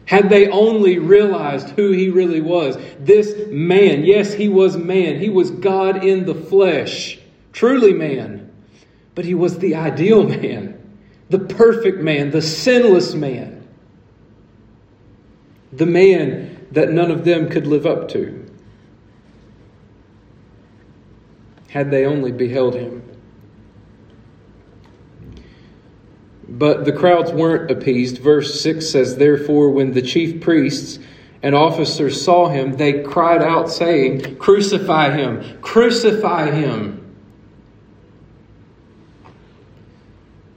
Had 0.06 0.30
they 0.30 0.48
only 0.48 0.98
realized 0.98 1.68
who 1.70 1.92
he 1.92 2.08
really 2.08 2.40
was. 2.40 2.76
This 2.98 3.46
man, 3.46 4.04
yes, 4.04 4.32
he 4.32 4.48
was 4.48 4.76
man. 4.76 5.20
He 5.20 5.28
was 5.28 5.52
God 5.52 6.04
in 6.04 6.26
the 6.26 6.34
flesh 6.34 7.20
truly 7.56 7.94
man, 7.94 8.52
but 9.14 9.24
he 9.24 9.34
was 9.34 9.58
the 9.58 9.74
ideal 9.74 10.22
man, 10.22 10.78
the 11.30 11.38
perfect 11.38 11.98
man, 11.98 12.30
the 12.30 12.42
sinless 12.42 13.14
man, 13.14 13.66
the 15.72 15.86
man 15.86 16.66
that 16.70 16.92
none 16.92 17.10
of 17.10 17.24
them 17.24 17.48
could 17.48 17.66
live 17.66 17.86
up 17.86 18.10
to. 18.10 18.44
Had 21.68 21.90
they 21.90 22.04
only 22.04 22.30
beheld 22.30 22.74
him. 22.74 23.02
But 26.46 26.84
the 26.84 26.92
crowds 26.92 27.32
weren't 27.32 27.70
appeased. 27.70 28.18
Verse 28.18 28.60
6 28.60 28.88
says, 28.88 29.16
Therefore, 29.16 29.70
when 29.70 29.92
the 29.92 30.02
chief 30.02 30.42
priests 30.42 30.98
and 31.42 31.54
officers 31.54 32.22
saw 32.22 32.48
him, 32.48 32.76
they 32.76 33.02
cried 33.02 33.42
out, 33.42 33.70
saying, 33.70 34.36
Crucify 34.36 35.16
him! 35.16 35.58
Crucify 35.62 36.50
him! 36.50 37.05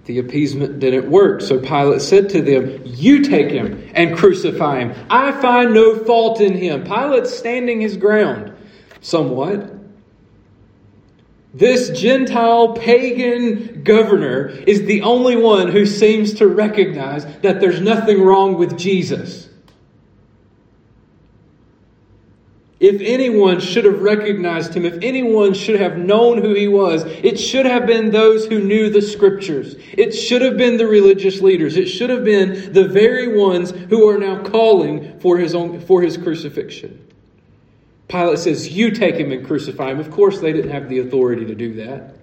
The 0.06 0.20
appeasement 0.20 0.80
didn't 0.80 1.10
work, 1.10 1.42
so 1.42 1.60
Pilate 1.60 2.02
said 2.02 2.30
to 2.30 2.42
them, 2.42 2.82
You 2.84 3.24
take 3.24 3.52
him 3.52 3.90
and 3.94 4.18
crucify 4.18 4.80
him. 4.80 5.06
I 5.10 5.32
find 5.34 5.74
no 5.74 6.04
fault 6.04 6.42
in 6.42 6.54
him. 6.54 6.84
Pilate's 6.84 7.36
standing 7.36 7.82
his 7.82 7.98
ground 7.98 8.54
somewhat. 9.02 9.76
This 11.54 11.90
Gentile 12.00 12.74
pagan 12.74 13.84
governor 13.84 14.48
is 14.48 14.86
the 14.86 15.02
only 15.02 15.36
one 15.36 15.72
who 15.72 15.86
seems 15.86 16.36
to 16.36 16.48
recognize 16.48 17.26
that 17.42 17.60
there's 17.60 17.82
nothing 17.82 18.22
wrong 18.22 18.58
with 18.58 18.78
Jesus. 18.78 19.49
If 22.80 23.02
anyone 23.02 23.60
should 23.60 23.84
have 23.84 24.02
recognized 24.02 24.74
him, 24.74 24.86
if 24.86 24.98
anyone 25.02 25.54
should 25.54 25.82
have 25.82 25.98
known 25.98 26.42
who 26.42 26.54
he 26.54 26.70
was, 26.70 27.04
it 27.04 27.38
should 27.38 27.66
have 27.66 27.86
been 27.86 28.10
those 28.10 28.46
who 28.46 28.60
knew 28.60 28.90
the 28.90 29.02
scriptures. 29.02 29.76
It 29.92 30.14
should 30.14 30.42
have 30.42 30.56
been 30.56 30.78
the 30.78 30.88
religious 30.88 31.42
leaders. 31.42 31.76
It 31.76 31.88
should 31.88 32.10
have 32.10 32.24
been 32.24 32.72
the 32.72 32.88
very 32.88 33.38
ones 33.38 33.72
who 33.72 34.08
are 34.08 34.18
now 34.18 34.42
calling 34.44 35.20
for 35.20 35.38
his, 35.38 35.54
own, 35.56 35.82
for 35.82 36.02
his 36.02 36.16
crucifixion. 36.16 37.06
Pilate 38.08 38.40
says, 38.40 38.70
You 38.70 38.92
take 38.92 39.16
him 39.16 39.34
and 39.34 39.46
crucify 39.46 39.92
him. 39.92 40.00
Of 40.00 40.10
course, 40.10 40.40
they 40.40 40.54
didn't 40.54 40.72
have 40.72 40.88
the 40.88 41.00
authority 41.00 41.46
to 41.46 41.56
do 41.56 41.74
that. 41.76 42.16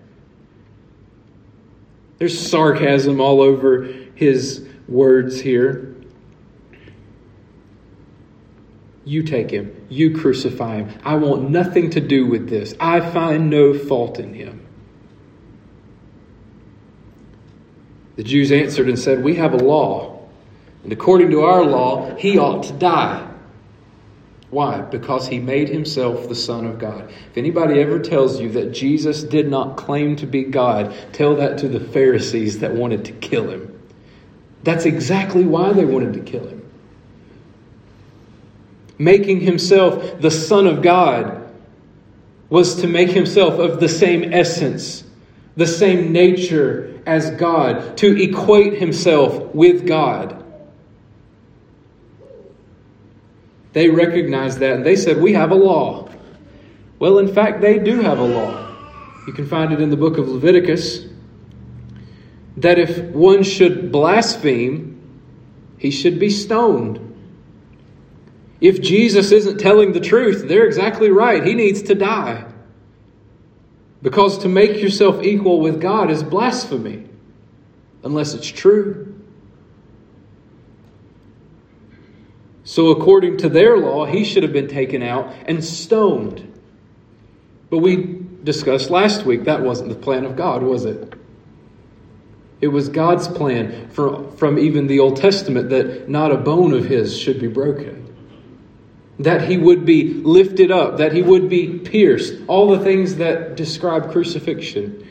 There's 2.16 2.48
sarcasm 2.48 3.20
all 3.20 3.42
over 3.42 3.84
his 4.14 4.66
words 4.88 5.38
here. 5.38 5.95
You 9.06 9.22
take 9.22 9.52
him. 9.52 9.86
You 9.88 10.16
crucify 10.16 10.78
him. 10.78 10.88
I 11.04 11.14
want 11.14 11.48
nothing 11.48 11.90
to 11.90 12.00
do 12.00 12.26
with 12.26 12.50
this. 12.50 12.74
I 12.80 13.00
find 13.00 13.48
no 13.48 13.72
fault 13.72 14.18
in 14.18 14.34
him. 14.34 14.66
The 18.16 18.24
Jews 18.24 18.50
answered 18.50 18.88
and 18.88 18.98
said, 18.98 19.22
We 19.22 19.36
have 19.36 19.54
a 19.54 19.58
law, 19.58 20.26
and 20.82 20.92
according 20.92 21.30
to 21.30 21.42
our 21.42 21.64
law, 21.64 22.16
he 22.16 22.36
ought 22.36 22.64
to 22.64 22.72
die. 22.72 23.30
Why? 24.50 24.80
Because 24.80 25.28
he 25.28 25.38
made 25.38 25.68
himself 25.68 26.28
the 26.28 26.34
Son 26.34 26.66
of 26.66 26.80
God. 26.80 27.08
If 27.08 27.36
anybody 27.38 27.80
ever 27.80 28.00
tells 28.00 28.40
you 28.40 28.50
that 28.52 28.72
Jesus 28.72 29.22
did 29.22 29.48
not 29.48 29.76
claim 29.76 30.16
to 30.16 30.26
be 30.26 30.42
God, 30.42 30.92
tell 31.12 31.36
that 31.36 31.58
to 31.58 31.68
the 31.68 31.80
Pharisees 31.80 32.58
that 32.58 32.74
wanted 32.74 33.04
to 33.04 33.12
kill 33.12 33.50
him. 33.50 33.72
That's 34.64 34.84
exactly 34.84 35.44
why 35.44 35.72
they 35.74 35.84
wanted 35.84 36.14
to 36.14 36.20
kill 36.20 36.48
him 36.48 36.55
making 38.98 39.40
himself 39.40 40.20
the 40.20 40.30
Son 40.30 40.66
of 40.66 40.82
God 40.82 41.42
was 42.48 42.76
to 42.76 42.86
make 42.86 43.10
himself 43.10 43.58
of 43.58 43.80
the 43.80 43.88
same 43.88 44.32
essence, 44.32 45.04
the 45.56 45.66
same 45.66 46.12
nature 46.12 47.00
as 47.06 47.30
God, 47.32 47.96
to 47.98 48.22
equate 48.22 48.74
himself 48.74 49.54
with 49.54 49.86
God. 49.86 50.44
They 53.72 53.90
recognized 53.90 54.60
that 54.60 54.72
and 54.72 54.86
they 54.86 54.96
said, 54.96 55.20
We 55.20 55.34
have 55.34 55.50
a 55.50 55.54
law. 55.54 56.08
Well, 56.98 57.18
in 57.18 57.32
fact, 57.32 57.60
they 57.60 57.78
do 57.78 58.00
have 58.00 58.18
a 58.18 58.24
law. 58.24 58.74
You 59.26 59.32
can 59.32 59.46
find 59.46 59.72
it 59.72 59.80
in 59.80 59.90
the 59.90 59.96
book 59.96 60.18
of 60.18 60.28
Leviticus 60.28 61.06
that 62.56 62.78
if 62.78 62.98
one 63.14 63.42
should 63.42 63.92
blaspheme, 63.92 64.98
he 65.78 65.90
should 65.90 66.18
be 66.18 66.30
stoned. 66.30 67.05
If 68.60 68.80
Jesus 68.80 69.32
isn't 69.32 69.58
telling 69.58 69.92
the 69.92 70.00
truth, 70.00 70.48
they're 70.48 70.66
exactly 70.66 71.10
right. 71.10 71.44
He 71.44 71.54
needs 71.54 71.82
to 71.82 71.94
die. 71.94 72.44
Because 74.02 74.38
to 74.38 74.48
make 74.48 74.80
yourself 74.80 75.22
equal 75.22 75.60
with 75.60 75.80
God 75.80 76.10
is 76.10 76.22
blasphemy, 76.22 77.06
unless 78.02 78.34
it's 78.34 78.48
true. 78.48 79.12
So, 82.64 82.88
according 82.88 83.38
to 83.38 83.48
their 83.48 83.76
law, 83.78 84.06
he 84.06 84.24
should 84.24 84.42
have 84.42 84.52
been 84.52 84.68
taken 84.68 85.02
out 85.02 85.32
and 85.46 85.62
stoned. 85.62 86.52
But 87.70 87.78
we 87.78 88.22
discussed 88.42 88.90
last 88.90 89.24
week 89.24 89.44
that 89.44 89.62
wasn't 89.62 89.88
the 89.90 89.94
plan 89.94 90.24
of 90.24 90.36
God, 90.36 90.62
was 90.62 90.84
it? 90.84 91.14
It 92.60 92.68
was 92.68 92.88
God's 92.88 93.28
plan 93.28 93.90
from, 93.90 94.34
from 94.36 94.58
even 94.58 94.86
the 94.86 95.00
Old 95.00 95.16
Testament 95.16 95.68
that 95.70 96.08
not 96.08 96.32
a 96.32 96.36
bone 96.36 96.72
of 96.72 96.86
his 96.86 97.16
should 97.16 97.38
be 97.38 97.48
broken 97.48 98.05
that 99.18 99.48
he 99.48 99.56
would 99.56 99.86
be 99.86 100.14
lifted 100.14 100.70
up, 100.70 100.98
that 100.98 101.12
he 101.12 101.22
would 101.22 101.48
be 101.48 101.78
pierced, 101.78 102.34
all 102.48 102.70
the 102.70 102.84
things 102.84 103.16
that 103.16 103.56
describe 103.56 104.12
crucifixion. 104.12 105.06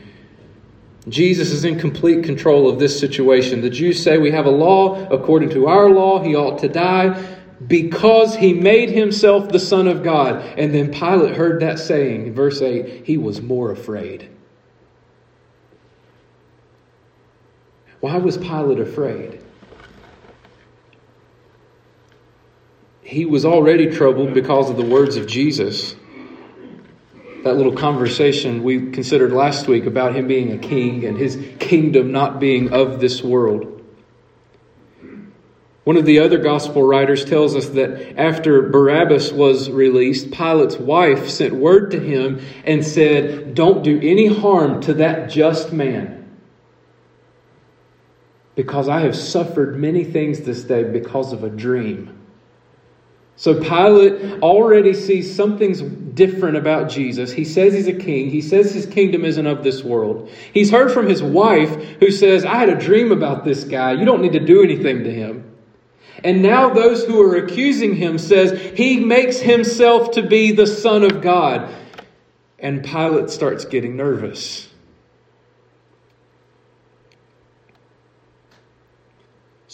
Jesus 1.08 1.50
is 1.50 1.64
in 1.64 1.78
complete 1.78 2.24
control 2.24 2.68
of 2.68 2.78
this 2.78 2.98
situation. 2.98 3.60
The 3.60 3.70
Jews 3.70 4.02
say 4.02 4.18
we 4.18 4.32
have 4.32 4.46
a 4.46 4.50
law. 4.50 5.06
According 5.08 5.50
to 5.50 5.68
our 5.68 5.88
law, 5.88 6.20
he 6.20 6.34
ought 6.34 6.58
to 6.60 6.68
die 6.68 7.36
because 7.64 8.36
he 8.36 8.52
made 8.52 8.90
himself 8.90 9.48
the 9.48 9.58
Son 9.58 9.86
of 9.86 10.02
God. 10.02 10.42
And 10.58 10.74
then 10.74 10.90
Pilate 10.92 11.36
heard 11.36 11.60
that 11.62 11.78
saying, 11.78 12.34
verse 12.34 12.60
8, 12.60 13.06
he 13.06 13.16
was 13.16 13.40
more 13.40 13.70
afraid. 13.70 14.28
Why 18.00 18.18
was 18.18 18.36
Pilate 18.36 18.80
afraid? 18.80 19.42
He 23.06 23.24
was 23.24 23.44
already 23.44 23.88
troubled 23.88 24.34
because 24.34 24.68
of 24.68 24.76
the 24.76 24.84
words 24.84 25.14
of 25.14 25.28
Jesus. 25.28 25.94
That 27.44 27.56
little 27.56 27.76
conversation 27.76 28.64
we 28.64 28.90
considered 28.90 29.30
last 29.30 29.68
week 29.68 29.86
about 29.86 30.16
him 30.16 30.26
being 30.26 30.50
a 30.50 30.58
king 30.58 31.04
and 31.04 31.16
his 31.16 31.40
kingdom 31.60 32.10
not 32.10 32.40
being 32.40 32.72
of 32.72 32.98
this 32.98 33.22
world. 33.22 33.80
One 35.84 35.96
of 35.96 36.04
the 36.04 36.18
other 36.18 36.38
gospel 36.38 36.82
writers 36.82 37.24
tells 37.24 37.54
us 37.54 37.68
that 37.68 38.18
after 38.18 38.70
Barabbas 38.70 39.30
was 39.30 39.70
released, 39.70 40.32
Pilate's 40.32 40.76
wife 40.76 41.28
sent 41.28 41.54
word 41.54 41.92
to 41.92 42.00
him 42.00 42.40
and 42.64 42.84
said, 42.84 43.54
Don't 43.54 43.84
do 43.84 44.00
any 44.02 44.26
harm 44.26 44.80
to 44.80 44.94
that 44.94 45.30
just 45.30 45.72
man, 45.72 46.28
because 48.56 48.88
I 48.88 48.98
have 49.02 49.14
suffered 49.14 49.76
many 49.76 50.02
things 50.02 50.40
this 50.40 50.64
day 50.64 50.82
because 50.82 51.32
of 51.32 51.44
a 51.44 51.48
dream. 51.48 52.16
So 53.36 53.60
Pilate 53.60 54.42
already 54.42 54.94
sees 54.94 55.34
something's 55.34 55.82
different 55.82 56.56
about 56.56 56.88
Jesus. 56.88 57.30
He 57.30 57.44
says 57.44 57.74
he's 57.74 57.86
a 57.86 57.92
king. 57.92 58.30
He 58.30 58.40
says 58.40 58.72
his 58.72 58.86
kingdom 58.86 59.26
isn't 59.26 59.46
of 59.46 59.62
this 59.62 59.84
world. 59.84 60.30
He's 60.54 60.70
heard 60.70 60.90
from 60.90 61.06
his 61.06 61.22
wife 61.22 61.74
who 62.00 62.10
says, 62.10 62.46
I 62.46 62.54
had 62.54 62.70
a 62.70 62.80
dream 62.80 63.12
about 63.12 63.44
this 63.44 63.64
guy. 63.64 63.92
You 63.92 64.06
don't 64.06 64.22
need 64.22 64.32
to 64.32 64.44
do 64.44 64.62
anything 64.62 65.04
to 65.04 65.12
him. 65.12 65.52
And 66.24 66.42
now 66.42 66.70
those 66.72 67.04
who 67.04 67.20
are 67.20 67.36
accusing 67.36 67.94
him 67.94 68.16
says 68.16 68.58
he 68.74 69.00
makes 69.00 69.38
himself 69.38 70.12
to 70.12 70.22
be 70.22 70.52
the 70.52 70.66
son 70.66 71.04
of 71.04 71.20
God. 71.20 71.74
And 72.58 72.82
Pilate 72.82 73.28
starts 73.28 73.66
getting 73.66 73.96
nervous. 73.96 74.65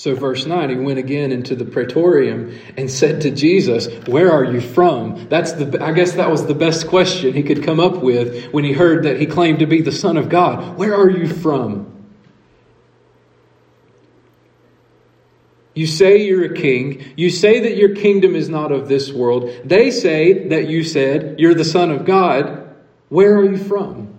So, 0.02 0.16
verse 0.16 0.46
9, 0.46 0.68
he 0.68 0.74
went 0.74 0.98
again 0.98 1.30
into 1.30 1.54
the 1.54 1.64
praetorium 1.64 2.58
and 2.76 2.90
said 2.90 3.20
to 3.20 3.30
Jesus, 3.30 3.86
Where 4.08 4.32
are 4.32 4.42
you 4.42 4.60
from? 4.60 5.28
That's 5.28 5.52
the, 5.52 5.80
I 5.80 5.92
guess 5.92 6.14
that 6.14 6.28
was 6.28 6.44
the 6.44 6.56
best 6.56 6.88
question 6.88 7.34
he 7.34 7.44
could 7.44 7.62
come 7.62 7.78
up 7.78 7.98
with 7.98 8.50
when 8.50 8.64
he 8.64 8.72
heard 8.72 9.04
that 9.04 9.20
he 9.20 9.26
claimed 9.26 9.60
to 9.60 9.66
be 9.66 9.80
the 9.80 9.92
Son 9.92 10.16
of 10.16 10.28
God. 10.28 10.76
Where 10.76 10.92
are 10.92 11.08
you 11.08 11.28
from? 11.28 12.04
You 15.76 15.86
say 15.86 16.16
you're 16.24 16.52
a 16.52 16.56
king. 16.56 17.12
You 17.16 17.30
say 17.30 17.60
that 17.60 17.76
your 17.76 17.94
kingdom 17.94 18.34
is 18.34 18.48
not 18.48 18.72
of 18.72 18.88
this 18.88 19.12
world. 19.12 19.52
They 19.64 19.92
say 19.92 20.48
that 20.48 20.68
you 20.68 20.82
said 20.82 21.38
you're 21.38 21.54
the 21.54 21.64
Son 21.64 21.92
of 21.92 22.04
God. 22.04 22.74
Where 23.08 23.36
are 23.36 23.44
you 23.44 23.56
from? 23.56 24.11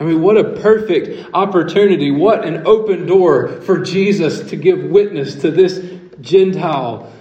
I 0.00 0.04
mean, 0.04 0.22
what 0.22 0.38
a 0.38 0.58
perfect 0.60 1.28
opportunity. 1.34 2.10
What 2.10 2.46
an 2.46 2.66
open 2.66 3.04
door 3.04 3.48
for 3.48 3.82
Jesus 3.82 4.48
to 4.48 4.56
give 4.56 4.82
witness 4.84 5.34
to 5.42 5.50
this 5.50 5.84
Gentile, 6.22 7.12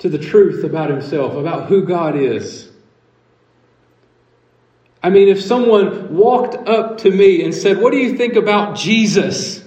to 0.00 0.08
the 0.08 0.18
truth 0.18 0.64
about 0.64 0.90
himself, 0.90 1.34
about 1.34 1.68
who 1.68 1.84
God 1.84 2.16
is. 2.16 2.68
I 5.00 5.10
mean, 5.10 5.28
if 5.28 5.40
someone 5.40 6.16
walked 6.16 6.68
up 6.68 6.98
to 6.98 7.10
me 7.10 7.44
and 7.44 7.54
said, 7.54 7.78
What 7.78 7.92
do 7.92 7.98
you 7.98 8.16
think 8.16 8.34
about 8.34 8.76
Jesus? 8.76 9.62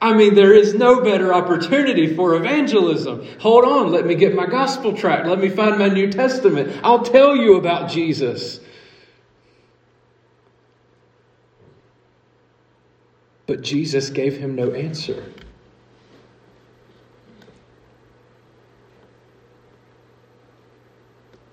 I 0.00 0.12
mean, 0.12 0.34
there 0.34 0.52
is 0.52 0.74
no 0.74 1.00
better 1.02 1.32
opportunity 1.32 2.14
for 2.14 2.34
evangelism. 2.34 3.26
Hold 3.40 3.64
on, 3.64 3.90
let 3.90 4.04
me 4.04 4.14
get 4.14 4.34
my 4.34 4.44
gospel 4.44 4.94
tract. 4.94 5.26
Let 5.26 5.38
me 5.38 5.48
find 5.48 5.78
my 5.78 5.88
New 5.88 6.12
Testament. 6.12 6.78
I'll 6.84 7.02
tell 7.02 7.34
you 7.34 7.56
about 7.56 7.90
Jesus. 7.90 8.60
But 13.46 13.62
Jesus 13.62 14.10
gave 14.10 14.36
him 14.38 14.54
no 14.54 14.72
answer. 14.72 15.24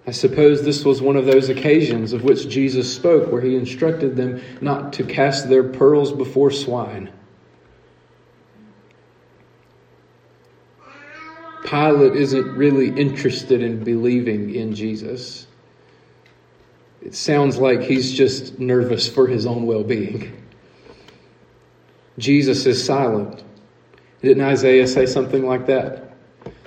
I 0.07 0.11
suppose 0.11 0.63
this 0.63 0.83
was 0.83 1.01
one 1.01 1.15
of 1.15 1.25
those 1.25 1.49
occasions 1.49 2.11
of 2.11 2.23
which 2.23 2.49
Jesus 2.49 2.93
spoke, 2.93 3.31
where 3.31 3.41
he 3.41 3.55
instructed 3.55 4.15
them 4.15 4.41
not 4.59 4.93
to 4.93 5.03
cast 5.03 5.47
their 5.47 5.63
pearls 5.63 6.11
before 6.11 6.51
swine. 6.51 7.11
Pilate 11.63 12.15
isn't 12.15 12.57
really 12.57 12.89
interested 12.89 13.61
in 13.61 13.83
believing 13.83 14.53
in 14.53 14.75
Jesus. 14.75 15.47
It 17.01 17.15
sounds 17.15 17.57
like 17.57 17.81
he's 17.81 18.11
just 18.11 18.59
nervous 18.59 19.07
for 19.07 19.27
his 19.27 19.45
own 19.45 19.65
well 19.65 19.83
being. 19.83 20.40
Jesus 22.17 22.65
is 22.65 22.83
silent. 22.83 23.43
Didn't 24.21 24.43
Isaiah 24.43 24.87
say 24.87 25.05
something 25.05 25.45
like 25.45 25.65
that? 25.67 26.15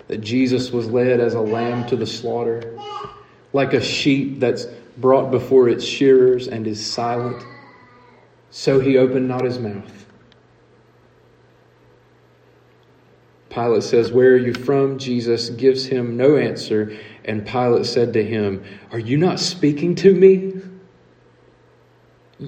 That 0.08 0.20
Jesus 0.20 0.70
was 0.70 0.90
led 0.90 1.20
as 1.20 1.34
a 1.34 1.40
lamb 1.40 1.86
to 1.88 1.96
the 1.96 2.06
slaughter, 2.06 2.78
like 3.52 3.72
a 3.72 3.80
sheep 3.80 4.40
that's 4.40 4.66
brought 4.96 5.30
before 5.30 5.68
its 5.68 5.84
shearers 5.84 6.48
and 6.48 6.66
is 6.66 6.84
silent. 6.84 7.44
So 8.50 8.80
he 8.80 8.98
opened 8.98 9.28
not 9.28 9.44
his 9.44 9.58
mouth. 9.58 10.04
Pilate 13.50 13.84
says, 13.84 14.10
Where 14.10 14.32
are 14.32 14.36
you 14.36 14.52
from? 14.52 14.98
Jesus 14.98 15.50
gives 15.50 15.86
him 15.86 16.16
no 16.16 16.36
answer. 16.36 16.98
And 17.24 17.46
Pilate 17.46 17.86
said 17.86 18.12
to 18.14 18.24
him, 18.24 18.64
Are 18.90 18.98
you 18.98 19.16
not 19.16 19.38
speaking 19.38 19.94
to 19.96 20.12
me? 20.12 20.60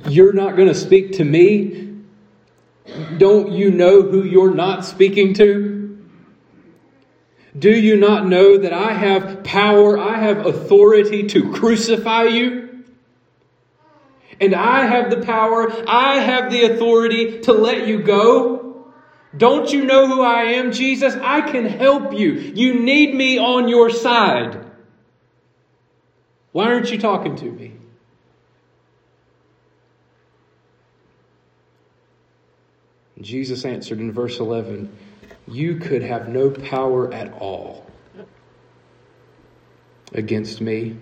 You're 0.08 0.32
not 0.32 0.56
going 0.56 0.68
to 0.68 0.74
speak 0.74 1.12
to 1.12 1.24
me? 1.24 1.85
Don't 3.18 3.52
you 3.52 3.70
know 3.70 4.02
who 4.02 4.24
you're 4.24 4.54
not 4.54 4.84
speaking 4.84 5.34
to? 5.34 5.76
Do 7.58 7.70
you 7.70 7.96
not 7.96 8.26
know 8.26 8.58
that 8.58 8.72
I 8.72 8.92
have 8.92 9.42
power, 9.44 9.98
I 9.98 10.18
have 10.18 10.44
authority 10.44 11.26
to 11.28 11.52
crucify 11.52 12.24
you? 12.24 12.84
And 14.40 14.54
I 14.54 14.84
have 14.84 15.10
the 15.10 15.24
power, 15.24 15.72
I 15.88 16.16
have 16.16 16.50
the 16.50 16.64
authority 16.64 17.40
to 17.40 17.52
let 17.52 17.86
you 17.86 18.02
go? 18.02 18.66
Don't 19.34 19.72
you 19.72 19.84
know 19.84 20.06
who 20.06 20.22
I 20.22 20.42
am, 20.42 20.72
Jesus? 20.72 21.14
I 21.14 21.40
can 21.40 21.66
help 21.66 22.12
you. 22.12 22.32
You 22.32 22.80
need 22.80 23.14
me 23.14 23.38
on 23.38 23.68
your 23.68 23.90
side. 23.90 24.64
Why 26.52 26.66
aren't 26.66 26.90
you 26.90 26.98
talking 26.98 27.36
to 27.36 27.50
me? 27.50 27.74
Jesus 33.20 33.64
answered 33.64 33.98
in 33.98 34.12
verse 34.12 34.38
11, 34.38 34.94
You 35.48 35.76
could 35.76 36.02
have 36.02 36.28
no 36.28 36.50
power 36.50 37.12
at 37.12 37.32
all 37.34 37.86
against 40.12 40.60
me 40.60 40.96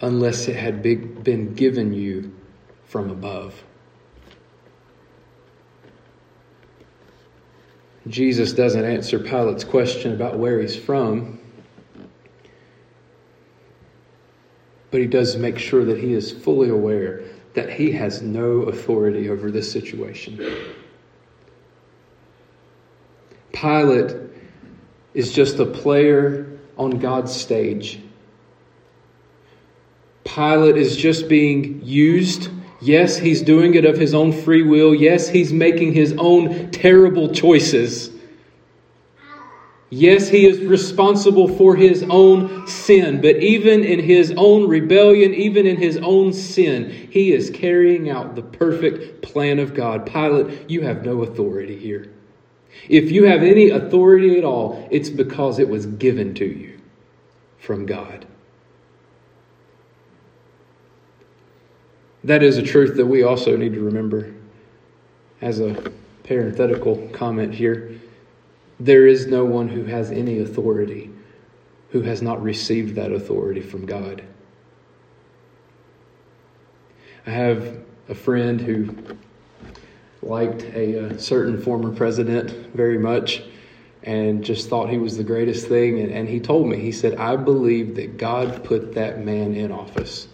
unless 0.00 0.46
it 0.48 0.56
had 0.56 0.82
been 0.82 1.54
given 1.54 1.92
you 1.92 2.34
from 2.84 3.10
above. 3.10 3.62
Jesus 8.08 8.52
doesn't 8.52 8.84
answer 8.84 9.18
Pilate's 9.18 9.64
question 9.64 10.12
about 10.12 10.38
where 10.38 10.60
he's 10.60 10.76
from, 10.76 11.40
but 14.90 15.00
he 15.00 15.06
does 15.06 15.36
make 15.36 15.58
sure 15.58 15.84
that 15.84 15.98
he 15.98 16.12
is 16.12 16.30
fully 16.30 16.68
aware 16.68 17.24
that 17.56 17.70
he 17.70 17.90
has 17.90 18.20
no 18.20 18.64
authority 18.64 19.30
over 19.30 19.50
this 19.50 19.72
situation. 19.72 20.38
Pilate 23.52 24.14
is 25.14 25.32
just 25.32 25.58
a 25.58 25.64
player 25.64 26.58
on 26.76 26.98
God's 26.98 27.34
stage. 27.34 27.98
Pilate 30.24 30.76
is 30.76 30.98
just 30.98 31.28
being 31.28 31.80
used. 31.82 32.50
Yes, 32.82 33.16
he's 33.16 33.40
doing 33.40 33.74
it 33.74 33.86
of 33.86 33.96
his 33.96 34.14
own 34.14 34.32
free 34.32 34.62
will. 34.62 34.94
Yes, 34.94 35.26
he's 35.26 35.50
making 35.50 35.94
his 35.94 36.14
own 36.18 36.70
terrible 36.72 37.32
choices. 37.32 38.10
Yes, 39.88 40.28
he 40.28 40.46
is 40.46 40.60
responsible 40.62 41.46
for 41.46 41.76
his 41.76 42.04
own 42.10 42.66
sin, 42.66 43.20
but 43.20 43.36
even 43.36 43.84
in 43.84 44.00
his 44.00 44.32
own 44.36 44.68
rebellion, 44.68 45.32
even 45.32 45.64
in 45.64 45.76
his 45.76 45.96
own 45.98 46.32
sin, 46.32 46.90
he 46.90 47.32
is 47.32 47.50
carrying 47.50 48.10
out 48.10 48.34
the 48.34 48.42
perfect 48.42 49.22
plan 49.22 49.60
of 49.60 49.74
God. 49.74 50.04
Pilate, 50.04 50.68
you 50.68 50.80
have 50.80 51.04
no 51.04 51.22
authority 51.22 51.78
here. 51.78 52.10
If 52.88 53.12
you 53.12 53.24
have 53.24 53.44
any 53.44 53.70
authority 53.70 54.36
at 54.38 54.44
all, 54.44 54.88
it's 54.90 55.08
because 55.08 55.60
it 55.60 55.68
was 55.68 55.86
given 55.86 56.34
to 56.34 56.44
you 56.44 56.80
from 57.58 57.86
God. 57.86 58.26
That 62.24 62.42
is 62.42 62.58
a 62.58 62.62
truth 62.62 62.96
that 62.96 63.06
we 63.06 63.22
also 63.22 63.56
need 63.56 63.74
to 63.74 63.80
remember 63.80 64.34
as 65.40 65.60
a 65.60 65.92
parenthetical 66.24 67.08
comment 67.12 67.54
here. 67.54 68.00
There 68.78 69.06
is 69.06 69.26
no 69.26 69.44
one 69.44 69.68
who 69.68 69.84
has 69.84 70.10
any 70.10 70.38
authority 70.38 71.10
who 71.90 72.02
has 72.02 72.20
not 72.20 72.42
received 72.42 72.96
that 72.96 73.12
authority 73.12 73.62
from 73.62 73.86
God. 73.86 74.22
I 77.26 77.30
have 77.30 77.78
a 78.08 78.14
friend 78.14 78.60
who 78.60 78.94
liked 80.22 80.62
a, 80.62 81.06
a, 81.06 81.18
certain 81.18 81.60
former 81.60 81.90
president 81.90 82.50
very 82.74 82.98
much 82.98 83.42
and 84.02 84.44
just 84.44 84.68
thought 84.68 84.90
he 84.90 84.98
was 84.98 85.16
the 85.16 85.24
greatest 85.24 85.66
thing. 85.66 85.98
And, 86.00 86.12
and 86.12 86.28
he 86.28 86.38
told 86.38 86.68
me, 86.68 86.78
he 86.78 86.92
said, 86.92 87.16
I 87.16 87.36
believe 87.36 87.96
that 87.96 88.18
God 88.18 88.62
put 88.64 88.94
that 88.94 89.24
man 89.24 89.54
in 89.54 89.72
office. 89.72 90.28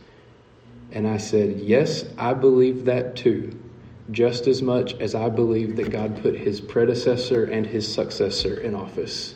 And 0.90 1.07
I 1.07 1.16
said, 1.16 1.61
Yes, 1.61 2.05
I 2.18 2.35
believe 2.35 2.85
that 2.87 3.16
too 3.16 3.59
just 4.12 4.46
as 4.46 4.62
much 4.62 4.94
as 5.01 5.14
I 5.14 5.29
believe 5.29 5.77
that 5.77 5.90
God 5.90 6.22
put 6.22 6.37
his 6.37 6.61
predecessor 6.61 7.44
and 7.44 7.66
his 7.66 7.92
successor 7.92 8.61
in 8.61 8.75
office. 8.75 9.35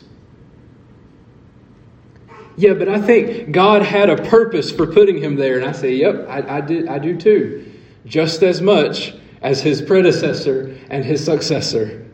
Yeah, 2.55 2.73
but 2.73 2.89
I 2.89 2.99
think 2.99 3.51
God 3.51 3.83
had 3.83 4.09
a 4.09 4.17
purpose 4.29 4.71
for 4.71 4.87
putting 4.87 5.21
him 5.21 5.35
there. 5.35 5.57
And 5.57 5.65
I 5.65 5.73
say, 5.73 5.93
Yep, 5.95 6.27
I, 6.27 6.57
I, 6.57 6.61
did, 6.61 6.87
I 6.87 6.97
do 6.97 7.17
too. 7.17 7.71
Just 8.05 8.41
as 8.41 8.61
much 8.61 9.13
as 9.41 9.61
his 9.61 9.81
predecessor 9.81 10.75
and 10.89 11.05
his 11.05 11.23
successor. 11.23 12.05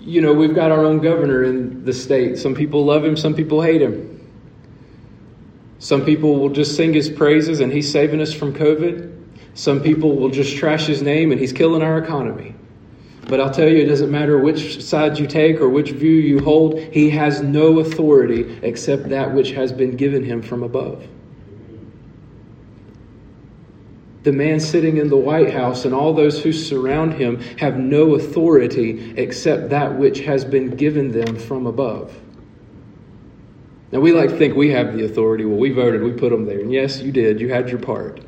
You 0.00 0.22
know, 0.22 0.32
we've 0.32 0.54
got 0.54 0.70
our 0.70 0.84
own 0.84 1.00
governor 1.00 1.42
in 1.42 1.84
the 1.84 1.92
state. 1.92 2.38
Some 2.38 2.54
people 2.54 2.84
love 2.84 3.04
him, 3.04 3.16
some 3.16 3.34
people 3.34 3.60
hate 3.60 3.82
him. 3.82 4.15
Some 5.78 6.04
people 6.04 6.38
will 6.38 6.48
just 6.48 6.76
sing 6.76 6.94
his 6.94 7.08
praises 7.08 7.60
and 7.60 7.72
he's 7.72 7.90
saving 7.90 8.20
us 8.20 8.32
from 8.32 8.54
COVID. 8.54 9.12
Some 9.54 9.80
people 9.80 10.16
will 10.16 10.30
just 10.30 10.56
trash 10.56 10.86
his 10.86 11.02
name 11.02 11.32
and 11.32 11.40
he's 11.40 11.52
killing 11.52 11.82
our 11.82 11.98
economy. 11.98 12.54
But 13.28 13.40
I'll 13.40 13.50
tell 13.50 13.68
you, 13.68 13.78
it 13.78 13.86
doesn't 13.86 14.10
matter 14.10 14.38
which 14.38 14.82
side 14.82 15.18
you 15.18 15.26
take 15.26 15.60
or 15.60 15.68
which 15.68 15.90
view 15.90 16.12
you 16.12 16.38
hold, 16.40 16.78
he 16.78 17.10
has 17.10 17.42
no 17.42 17.80
authority 17.80 18.58
except 18.62 19.08
that 19.08 19.34
which 19.34 19.50
has 19.50 19.72
been 19.72 19.96
given 19.96 20.24
him 20.24 20.42
from 20.42 20.62
above. 20.62 21.06
The 24.22 24.32
man 24.32 24.60
sitting 24.60 24.96
in 24.96 25.08
the 25.08 25.16
White 25.16 25.52
House 25.52 25.84
and 25.84 25.94
all 25.94 26.12
those 26.12 26.42
who 26.42 26.52
surround 26.52 27.14
him 27.14 27.40
have 27.58 27.78
no 27.78 28.14
authority 28.14 29.14
except 29.16 29.70
that 29.70 29.96
which 29.98 30.20
has 30.20 30.44
been 30.44 30.70
given 30.70 31.12
them 31.12 31.36
from 31.36 31.66
above. 31.66 32.12
Now, 33.92 34.00
we 34.00 34.12
like 34.12 34.30
to 34.30 34.36
think 34.36 34.56
we 34.56 34.70
have 34.70 34.96
the 34.96 35.04
authority. 35.04 35.44
Well, 35.44 35.58
we 35.58 35.70
voted, 35.70 36.02
we 36.02 36.12
put 36.12 36.30
them 36.30 36.44
there. 36.46 36.58
And 36.58 36.72
yes, 36.72 37.00
you 37.00 37.12
did, 37.12 37.40
you 37.40 37.48
had 37.48 37.68
your 37.68 37.78
part. 37.78 38.20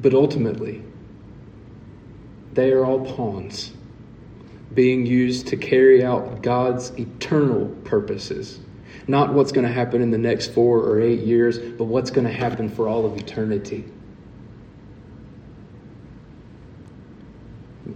But 0.00 0.14
ultimately, 0.14 0.82
they 2.54 2.72
are 2.72 2.84
all 2.84 3.06
pawns 3.06 3.72
being 4.74 5.06
used 5.06 5.48
to 5.48 5.56
carry 5.56 6.02
out 6.02 6.42
God's 6.42 6.90
eternal 6.98 7.66
purposes. 7.84 8.58
Not 9.06 9.32
what's 9.32 9.52
going 9.52 9.66
to 9.66 9.72
happen 9.72 10.02
in 10.02 10.10
the 10.10 10.18
next 10.18 10.52
four 10.52 10.80
or 10.80 11.00
eight 11.00 11.20
years, 11.20 11.58
but 11.58 11.84
what's 11.84 12.10
going 12.10 12.26
to 12.26 12.32
happen 12.32 12.68
for 12.68 12.88
all 12.88 13.04
of 13.04 13.16
eternity. 13.16 13.84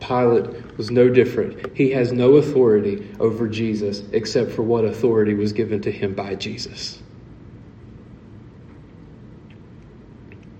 Pilate 0.00 0.76
was 0.76 0.90
no 0.90 1.09
different. 1.09 1.76
He 1.76 1.90
has 1.90 2.12
no 2.12 2.37
authority 2.37 3.14
over 3.20 3.48
Jesus 3.48 4.02
except 4.12 4.52
for 4.52 4.62
what 4.62 4.85
authority 4.85 5.35
was 5.35 5.52
given 5.52 5.80
to 5.82 5.92
him 5.92 6.14
by 6.14 6.35
Jesus. 6.35 7.02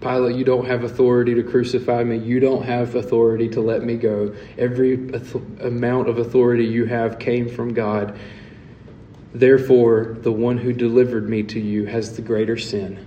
Pilate, 0.01 0.37
you 0.37 0.45
don't 0.45 0.67
have 0.67 0.85
authority 0.85 1.35
to 1.35 1.43
crucify 1.43 2.05
me. 2.05 2.19
You 2.19 2.39
don't 2.39 2.63
have 2.63 2.95
authority 2.95 3.49
to 3.49 3.61
let 3.61 3.83
me 3.83 3.97
go. 3.97 4.35
Every 4.57 4.95
amount 5.61 6.09
of 6.09 6.19
authority 6.19 6.65
you 6.65 6.85
have 6.85 7.19
came 7.19 7.49
from 7.49 7.75
God. 7.75 8.17
Therefore, 9.35 10.17
the 10.21 10.33
one 10.33 10.59
who 10.59 10.73
delivered 10.73 11.29
me 11.29 11.43
to 11.45 11.61
you 11.61 11.87
has 11.87 12.15
the 12.15 12.23
greater 12.23 12.57
sin. 12.57 13.05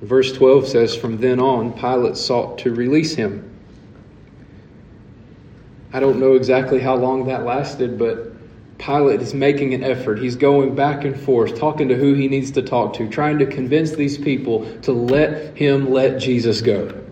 Verse 0.00 0.32
12 0.32 0.68
says, 0.68 0.94
From 0.94 1.18
then 1.18 1.40
on, 1.40 1.72
Pilate 1.72 2.16
sought 2.16 2.58
to 2.58 2.74
release 2.74 3.14
him. 3.14 3.52
I 5.92 6.00
don't 6.00 6.18
know 6.18 6.34
exactly 6.34 6.80
how 6.80 6.96
long 6.96 7.26
that 7.26 7.44
lasted, 7.44 7.98
but 7.98 8.32
Pilate 8.78 9.22
is 9.22 9.32
making 9.32 9.72
an 9.72 9.82
effort. 9.82 10.18
He's 10.18 10.36
going 10.36 10.74
back 10.74 11.04
and 11.04 11.18
forth, 11.18 11.58
talking 11.58 11.88
to 11.88 11.96
who 11.96 12.12
he 12.12 12.28
needs 12.28 12.50
to 12.52 12.62
talk 12.62 12.94
to, 12.94 13.08
trying 13.08 13.38
to 13.38 13.46
convince 13.46 13.92
these 13.92 14.18
people 14.18 14.70
to 14.82 14.92
let 14.92 15.56
him 15.56 15.90
let 15.90 16.18
Jesus 16.18 16.60
go. 16.60 17.02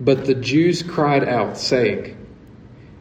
But 0.00 0.26
the 0.26 0.34
Jews 0.34 0.82
cried 0.82 1.26
out, 1.26 1.56
saying, 1.56 2.16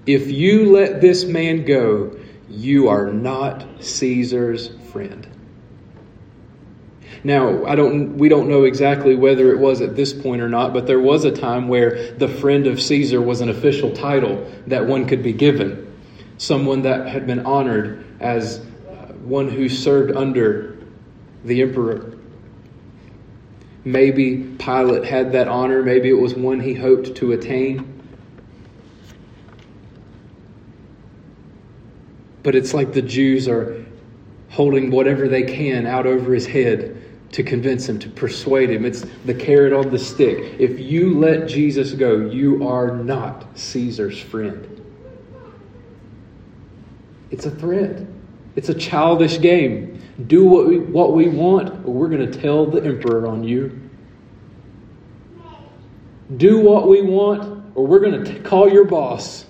If 0.05 0.29
you 0.29 0.71
let 0.71 1.01
this 1.01 1.23
man 1.23 1.65
go, 1.65 2.15
you 2.47 2.89
are 2.89 3.11
not 3.11 3.83
Caesar's 3.83 4.69
friend. 4.91 5.27
Now, 7.23 7.65
I 7.65 7.75
don't 7.75 8.17
we 8.17 8.27
don't 8.27 8.49
know 8.49 8.63
exactly 8.63 9.15
whether 9.15 9.51
it 9.53 9.59
was 9.59 9.79
at 9.81 9.95
this 9.95 10.11
point 10.11 10.41
or 10.41 10.49
not, 10.49 10.73
but 10.73 10.87
there 10.87 10.99
was 10.99 11.23
a 11.23 11.31
time 11.31 11.69
where 11.69 12.11
the 12.13 12.27
friend 12.27 12.67
of 12.67 12.81
Caesar 12.81 13.21
was 13.21 13.39
an 13.39 13.49
official 13.49 13.93
title 13.93 14.51
that 14.67 14.85
one 14.85 15.07
could 15.07 15.23
be 15.23 15.31
given. 15.31 15.89
Someone 16.37 16.81
that 16.81 17.07
had 17.07 17.25
been 17.25 17.45
honored 17.45 18.03
as 18.19 18.59
one 19.23 19.49
who 19.49 19.69
served 19.69 20.15
under 20.15 20.77
the 21.45 21.61
emperor. 21.61 22.17
Maybe 23.85 24.55
Pilate 24.59 25.05
had 25.05 25.31
that 25.33 25.47
honor, 25.47 25.81
maybe 25.81 26.09
it 26.09 26.19
was 26.19 26.35
one 26.35 26.59
he 26.59 26.73
hoped 26.73 27.15
to 27.15 27.31
attain. 27.31 27.89
But 32.43 32.55
it's 32.55 32.73
like 32.73 32.91
the 32.91 33.01
Jews 33.01 33.47
are 33.47 33.85
holding 34.49 34.91
whatever 34.91 35.29
they 35.29 35.43
can 35.43 35.85
out 35.85 36.05
over 36.05 36.33
his 36.33 36.45
head 36.45 37.02
to 37.33 37.43
convince 37.43 37.89
him, 37.89 37.97
to 37.99 38.09
persuade 38.09 38.69
him. 38.69 38.85
It's 38.85 39.05
the 39.25 39.33
carrot 39.33 39.73
on 39.73 39.89
the 39.89 39.97
stick. 39.97 40.55
If 40.59 40.79
you 40.79 41.19
let 41.19 41.47
Jesus 41.47 41.91
go, 41.91 42.29
you 42.29 42.67
are 42.67 42.95
not 42.95 43.57
Caesar's 43.57 44.19
friend. 44.19 44.69
It's 47.31 47.47
a 47.47 47.51
threat, 47.51 48.05
it's 48.55 48.69
a 48.69 48.73
childish 48.73 49.41
game. 49.41 49.99
Do 50.27 50.45
what 50.45 50.67
we, 50.67 50.77
what 50.77 51.13
we 51.13 51.27
want, 51.27 51.69
or 51.87 51.93
we're 51.93 52.07
going 52.07 52.31
to 52.31 52.39
tell 52.39 52.67
the 52.67 52.83
emperor 52.83 53.27
on 53.27 53.43
you. 53.43 53.79
Do 56.37 56.59
what 56.59 56.87
we 56.87 57.01
want, 57.01 57.65
or 57.73 57.87
we're 57.87 57.99
going 57.99 58.23
to 58.23 58.39
call 58.41 58.71
your 58.71 58.85
boss. 58.85 59.45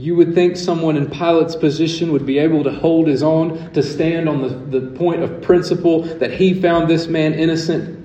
You 0.00 0.16
would 0.16 0.34
think 0.34 0.56
someone 0.56 0.96
in 0.96 1.10
Pilate's 1.10 1.56
position 1.56 2.12
would 2.12 2.26
be 2.26 2.38
able 2.38 2.64
to 2.64 2.70
hold 2.70 3.06
his 3.06 3.22
own, 3.22 3.72
to 3.72 3.82
stand 3.82 4.28
on 4.28 4.42
the, 4.42 4.80
the 4.80 4.86
point 4.96 5.22
of 5.22 5.42
principle 5.42 6.02
that 6.02 6.32
he 6.32 6.60
found 6.60 6.88
this 6.88 7.06
man 7.06 7.34
innocent. 7.34 8.04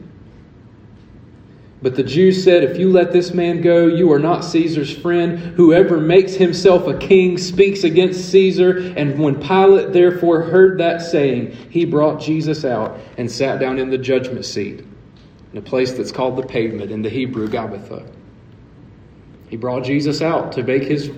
But 1.81 1.95
the 1.95 2.03
Jews 2.03 2.43
said, 2.43 2.63
If 2.63 2.77
you 2.77 2.91
let 2.91 3.13
this 3.13 3.33
man 3.33 3.61
go, 3.61 3.87
you 3.87 4.11
are 4.11 4.19
not 4.19 4.43
Caesar's 4.43 4.95
friend. 4.95 5.39
Whoever 5.39 5.99
makes 5.99 6.33
himself 6.33 6.87
a 6.87 6.97
king 6.97 7.37
speaks 7.37 7.85
against 7.85 8.29
Caesar. 8.31 8.93
And 8.97 9.17
when 9.17 9.39
Pilate 9.39 9.93
therefore 9.93 10.41
heard 10.41 10.77
that 10.79 11.01
saying, 11.01 11.55
he 11.69 11.85
brought 11.85 12.19
Jesus 12.19 12.65
out 12.65 12.99
and 13.17 13.31
sat 13.31 13.59
down 13.59 13.79
in 13.79 13.89
the 13.89 13.97
judgment 13.97 14.43
seat, 14.43 14.83
in 15.53 15.57
a 15.57 15.61
place 15.61 15.93
that's 15.93 16.11
called 16.11 16.35
the 16.35 16.45
pavement, 16.45 16.91
in 16.91 17.01
the 17.01 17.09
Hebrew, 17.09 17.47
Gabbatha. 17.47 18.05
He 19.49 19.55
brought 19.55 19.85
Jesus 19.85 20.21
out 20.21 20.51
to 20.53 20.63
make 20.63 20.83
his 20.83 21.09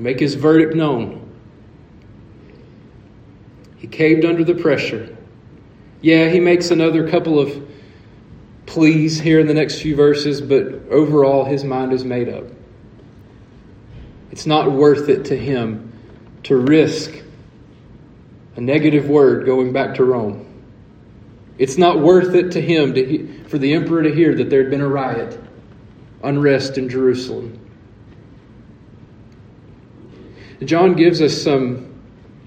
make 0.00 0.18
his 0.18 0.34
verdict 0.34 0.74
known. 0.74 1.30
He 3.76 3.86
caved 3.86 4.24
under 4.24 4.44
the 4.44 4.54
pressure. 4.54 5.16
Yeah, 6.02 6.28
he 6.28 6.40
makes 6.40 6.70
another 6.70 7.08
couple 7.08 7.38
of 7.38 7.68
pleas 8.66 9.18
here 9.18 9.40
in 9.40 9.46
the 9.46 9.54
next 9.54 9.80
few 9.80 9.96
verses, 9.96 10.40
but 10.40 10.66
overall, 10.90 11.44
his 11.44 11.64
mind 11.64 11.92
is 11.92 12.04
made 12.04 12.28
up. 12.28 12.44
It's 14.30 14.46
not 14.46 14.70
worth 14.70 15.08
it 15.08 15.24
to 15.26 15.36
him 15.36 15.92
to 16.44 16.56
risk 16.56 17.12
a 18.56 18.60
negative 18.60 19.08
word 19.08 19.44
going 19.46 19.72
back 19.72 19.94
to 19.96 20.04
Rome. 20.04 20.46
It's 21.58 21.76
not 21.76 22.00
worth 22.00 22.34
it 22.34 22.52
to 22.52 22.60
him 22.60 22.94
to, 22.94 23.44
for 23.48 23.58
the 23.58 23.74
emperor 23.74 24.02
to 24.02 24.14
hear 24.14 24.34
that 24.34 24.48
there 24.48 24.62
had 24.62 24.70
been 24.70 24.80
a 24.80 24.88
riot, 24.88 25.38
unrest 26.22 26.78
in 26.78 26.88
Jerusalem. 26.88 27.58
John 30.64 30.94
gives 30.94 31.22
us 31.22 31.40
some 31.40 31.90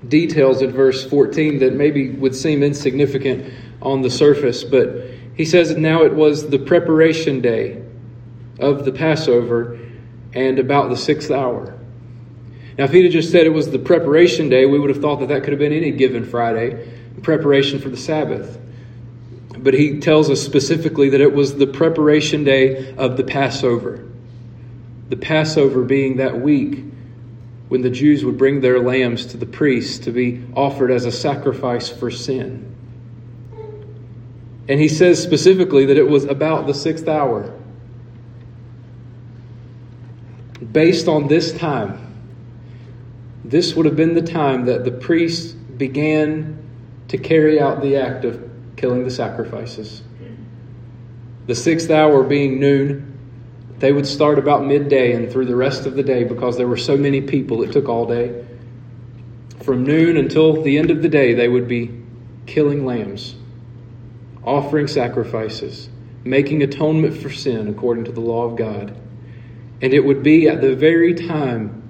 details 0.08 0.62
in 0.62 0.71
verse 0.71 1.04
14 1.10 1.60
that 1.60 1.73
maybe 1.73 2.12
would 2.12 2.36
seem 2.36 2.62
insignificant 2.62 3.54
on 3.82 4.02
the 4.02 4.10
surface, 4.10 4.63
but 4.63 5.08
he 5.36 5.45
says 5.45 5.76
now 5.76 6.04
it 6.04 6.13
was 6.13 6.49
the 6.49 6.60
preparation 6.60 7.41
day 7.41 7.82
of 8.60 8.86
the 8.86 8.91
Passover 8.91 9.80
and 10.34 10.60
about 10.60 10.89
the 10.89 10.97
sixth 10.97 11.32
hour. 11.32 11.78
Now, 12.78 12.86
if 12.86 12.91
he'd 12.91 13.04
have 13.04 13.13
just 13.13 13.32
said 13.32 13.45
it 13.45 13.54
was 13.54 13.69
the 13.69 13.80
preparation 13.80 14.49
day, 14.49 14.65
we 14.65 14.80
would 14.80 14.89
have 14.89 15.02
thought 15.02 15.19
that 15.19 15.30
that 15.30 15.43
could 15.43 15.54
have 15.54 15.60
been 15.60 15.73
any 15.73 15.91
given 15.91 16.26
Friday, 16.26 16.91
preparation 17.21 17.80
for 17.80 17.89
the 17.89 17.97
Sabbath. 17.97 18.60
But 19.58 19.73
he 19.76 19.99
tells 19.99 20.30
us 20.30 20.41
specifically 20.41 21.10
that 21.10 21.21
it 21.21 21.34
was 21.34 21.56
the 21.56 21.67
preparation 21.67 22.43
day 22.43 22.93
of 22.95 23.17
the 23.17 23.23
Passover. 23.23 24.04
The 25.10 25.17
Passover 25.17 25.84
being 25.84 26.17
that 26.17 26.41
week 26.41 26.84
when 27.74 27.82
the 27.82 27.90
Jews 27.90 28.24
would 28.24 28.38
bring 28.38 28.62
their 28.62 28.80
lambs 28.80 29.26
to 29.26 29.38
the 29.38 29.48
priests 29.48 30.06
to 30.06 30.12
be 30.12 30.46
offered 30.56 30.92
as 30.92 31.06
a 31.06 31.12
sacrifice 31.12 31.90
for 31.90 32.12
sin. 32.12 32.72
And 34.70 34.80
he 34.80 34.88
says 34.88 35.20
specifically 35.20 35.88
that 35.88 35.98
it 35.98 36.08
was 36.08 36.26
about 36.26 36.68
the 36.68 36.76
sixth 36.76 37.08
hour. 37.08 37.52
Based 40.72 41.08
on 41.08 41.28
this 41.28 41.52
time, 41.52 42.14
this 43.44 43.74
would 43.74 43.88
have 43.88 43.96
been 43.96 44.14
the 44.14 44.22
time 44.22 44.66
that 44.66 44.86
the 44.86 44.92
priests 44.92 45.54
began 45.54 46.64
to 47.08 47.18
carry 47.18 47.60
out 47.60 47.82
the 47.82 47.98
act 47.98 48.24
of 48.24 48.52
killing 48.76 49.04
the 49.04 49.10
sacrifices. 49.10 50.04
The 51.48 51.56
sixth 51.56 51.90
hour 51.90 52.22
being 52.22 52.60
noon, 52.60 53.12
they 53.84 53.91
would 53.91 54.08
start 54.08 54.39
about 54.39 54.65
midday 54.65 55.12
and 55.12 55.30
through 55.30 55.46
the 55.46 55.58
rest 55.58 55.86
of 55.86 55.98
the 55.98 56.04
day 56.04 56.24
because 56.24 56.56
there 56.56 56.69
were 56.69 56.78
so 56.78 56.96
many 56.96 57.19
people, 57.19 57.63
it 57.63 57.74
took 57.74 57.89
all 57.89 58.06
day. 58.06 58.46
From 59.62 59.84
noon 59.84 60.15
until 60.15 60.62
the 60.62 60.78
end 60.78 60.89
of 60.89 61.02
the 61.02 61.10
day, 61.10 61.34
they 61.34 61.50
would 61.50 61.67
be 61.67 61.91
killing 62.46 62.86
lambs, 62.86 63.36
offering 64.46 64.88
sacrifices, 64.88 65.89
making 66.24 66.63
atonement 66.63 67.17
for 67.17 67.30
sin 67.30 67.67
according 67.67 68.06
to 68.06 68.13
the 68.13 68.22
law 68.22 68.46
of 68.46 68.56
God. 68.56 68.96
And 69.82 69.93
it 69.93 70.00
would 70.00 70.24
be 70.24 70.48
at 70.48 70.62
the 70.62 70.78
very 70.78 71.13
time 71.13 71.84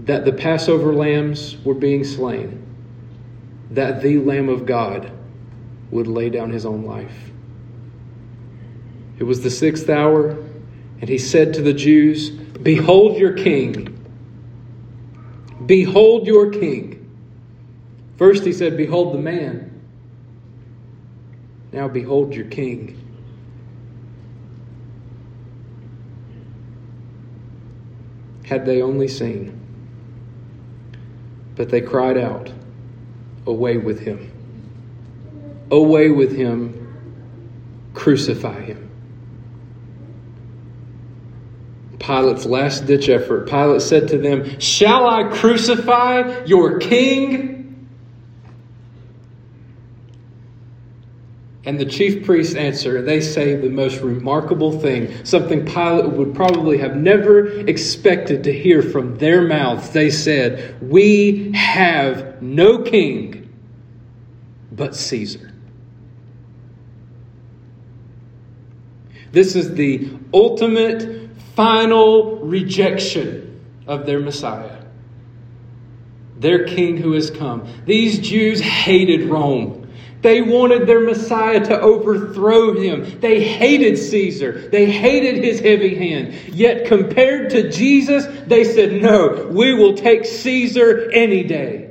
that 0.00 0.26
the 0.26 0.34
Passover 0.34 0.92
lambs 0.92 1.56
were 1.64 1.72
being 1.72 2.04
slain 2.04 2.60
that 3.70 4.02
the 4.02 4.18
Lamb 4.18 4.50
of 4.50 4.66
God 4.66 5.10
would 5.90 6.08
lay 6.08 6.28
down 6.28 6.50
his 6.50 6.66
own 6.66 6.84
life. 6.84 7.30
It 9.18 9.24
was 9.24 9.42
the 9.42 9.50
sixth 9.50 9.88
hour. 9.88 10.36
And 11.00 11.08
he 11.08 11.18
said 11.18 11.54
to 11.54 11.62
the 11.62 11.72
Jews, 11.72 12.30
Behold 12.30 13.18
your 13.18 13.32
king. 13.32 13.90
Behold 15.66 16.26
your 16.26 16.50
king. 16.50 17.10
First 18.16 18.44
he 18.44 18.52
said, 18.52 18.76
Behold 18.76 19.14
the 19.14 19.18
man. 19.18 19.70
Now 21.72 21.88
behold 21.88 22.34
your 22.34 22.46
king. 22.46 23.00
Had 28.44 28.66
they 28.66 28.82
only 28.82 29.08
seen. 29.08 29.60
But 31.56 31.70
they 31.70 31.80
cried 31.80 32.18
out, 32.18 32.52
Away 33.46 33.76
with 33.76 34.00
him! 34.00 34.30
Away 35.70 36.10
with 36.10 36.34
him! 36.34 36.80
Crucify 37.94 38.60
him! 38.62 38.83
Pilate's 42.04 42.44
last 42.44 42.86
ditch 42.86 43.08
effort. 43.08 43.48
Pilate 43.48 43.80
said 43.80 44.08
to 44.08 44.18
them, 44.18 44.60
Shall 44.60 45.08
I 45.08 45.24
crucify 45.24 46.44
your 46.44 46.78
king? 46.78 47.54
And 51.66 51.80
the 51.80 51.86
chief 51.86 52.26
priests 52.26 52.54
answer, 52.54 53.00
they 53.00 53.22
say 53.22 53.56
the 53.56 53.70
most 53.70 54.02
remarkable 54.02 54.78
thing, 54.80 55.24
something 55.24 55.64
Pilate 55.64 56.12
would 56.12 56.34
probably 56.34 56.76
have 56.76 56.94
never 56.94 57.46
expected 57.66 58.44
to 58.44 58.52
hear 58.52 58.82
from 58.82 59.16
their 59.16 59.40
mouths. 59.40 59.88
They 59.90 60.10
said, 60.10 60.76
We 60.82 61.52
have 61.52 62.42
no 62.42 62.82
king 62.82 63.48
but 64.70 64.94
Caesar. 64.94 65.52
This 69.32 69.56
is 69.56 69.74
the 69.74 70.10
ultimate 70.34 71.23
final 71.54 72.38
rejection 72.38 73.60
of 73.86 74.06
their 74.06 74.20
Messiah, 74.20 74.82
their 76.38 76.66
king 76.66 76.96
who 76.96 77.12
has 77.12 77.30
come. 77.30 77.68
These 77.84 78.18
Jews 78.18 78.60
hated 78.60 79.28
Rome. 79.28 79.80
They 80.20 80.40
wanted 80.40 80.86
their 80.86 81.00
Messiah 81.00 81.62
to 81.66 81.78
overthrow 81.78 82.72
him. 82.72 83.20
They 83.20 83.44
hated 83.44 83.98
Caesar. 83.98 84.68
They 84.70 84.90
hated 84.90 85.44
his 85.44 85.60
heavy 85.60 85.94
hand. 85.94 86.34
Yet 86.48 86.86
compared 86.86 87.50
to 87.50 87.70
Jesus, 87.70 88.26
they 88.46 88.64
said, 88.64 89.02
No, 89.02 89.48
we 89.50 89.74
will 89.74 89.94
take 89.94 90.24
Caesar 90.24 91.10
any 91.10 91.44
day. 91.44 91.83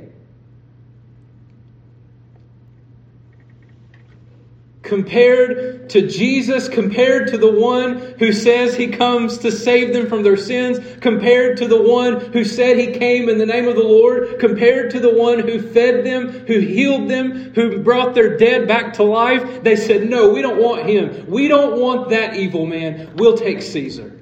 Compared 4.84 5.88
to 5.88 6.06
Jesus, 6.06 6.68
compared 6.68 7.28
to 7.28 7.38
the 7.38 7.50
one 7.50 8.14
who 8.18 8.32
says 8.32 8.76
he 8.76 8.88
comes 8.88 9.38
to 9.38 9.50
save 9.50 9.92
them 9.92 10.08
from 10.08 10.22
their 10.22 10.36
sins, 10.36 10.78
compared 11.00 11.56
to 11.56 11.66
the 11.66 11.80
one 11.80 12.20
who 12.32 12.44
said 12.44 12.78
he 12.78 12.92
came 12.92 13.28
in 13.28 13.38
the 13.38 13.46
name 13.46 13.66
of 13.66 13.76
the 13.76 13.82
Lord, 13.82 14.38
compared 14.38 14.90
to 14.92 15.00
the 15.00 15.12
one 15.12 15.40
who 15.40 15.60
fed 15.60 16.04
them, 16.04 16.46
who 16.46 16.60
healed 16.60 17.08
them, 17.08 17.52
who 17.54 17.82
brought 17.82 18.14
their 18.14 18.36
dead 18.36 18.68
back 18.68 18.92
to 18.94 19.02
life, 19.02 19.62
they 19.62 19.74
said, 19.74 20.08
No, 20.08 20.32
we 20.32 20.42
don't 20.42 20.60
want 20.60 20.86
him. 20.86 21.26
We 21.26 21.48
don't 21.48 21.80
want 21.80 22.10
that 22.10 22.36
evil 22.36 22.66
man. 22.66 23.14
We'll 23.16 23.38
take 23.38 23.62
Caesar. 23.62 24.20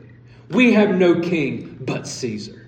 We 0.50 0.72
have 0.72 0.94
no 0.94 1.20
king 1.20 1.76
but 1.80 2.06
Caesar. 2.06 2.61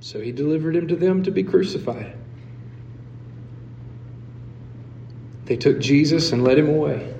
So 0.00 0.20
he 0.20 0.32
delivered 0.32 0.76
him 0.76 0.88
to 0.88 0.96
them 0.96 1.22
to 1.24 1.30
be 1.30 1.42
crucified. 1.42 2.16
They 5.44 5.56
took 5.56 5.80
Jesus 5.80 6.32
and 6.32 6.44
led 6.44 6.58
him 6.58 6.68
away. 6.68 7.14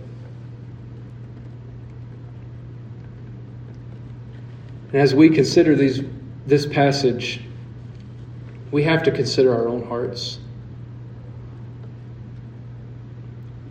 And 4.93 4.97
as 4.97 5.15
we 5.15 5.31
consider 5.31 5.75
these, 5.75 6.03
this 6.47 6.67
passage, 6.67 7.43
we 8.71 8.83
have 8.85 9.03
to 9.05 9.11
consider 9.11 9.55
our 9.55 9.69
own 9.69 9.87
hearts. 9.87 10.39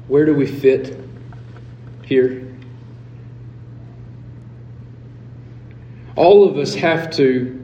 Where 0.08 0.26
do 0.26 0.34
we 0.34 0.48
fit 0.48 1.00
here? 2.04 2.48
All 6.16 6.48
of 6.48 6.58
us 6.58 6.74
have 6.76 7.12
to 7.18 7.57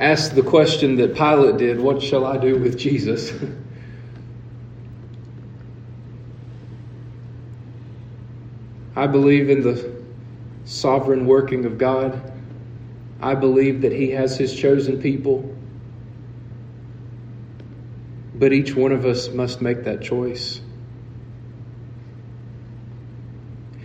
asked 0.00 0.34
the 0.34 0.42
question 0.42 0.96
that 0.96 1.14
Pilate 1.14 1.56
did 1.58 1.80
What 1.80 2.02
shall 2.02 2.26
I 2.26 2.36
do 2.38 2.58
with 2.58 2.78
Jesus? 2.78 3.32
I 8.96 9.06
believe 9.06 9.48
in 9.50 9.62
the 9.62 9.94
sovereign 10.64 11.26
working 11.26 11.64
of 11.64 11.78
God. 11.78 12.32
I 13.20 13.34
believe 13.34 13.82
that 13.82 13.92
He 13.92 14.10
has 14.10 14.36
His 14.36 14.54
chosen 14.54 15.00
people. 15.00 15.54
But 18.34 18.52
each 18.52 18.74
one 18.74 18.92
of 18.92 19.04
us 19.04 19.28
must 19.28 19.60
make 19.60 19.84
that 19.84 20.02
choice. 20.02 20.60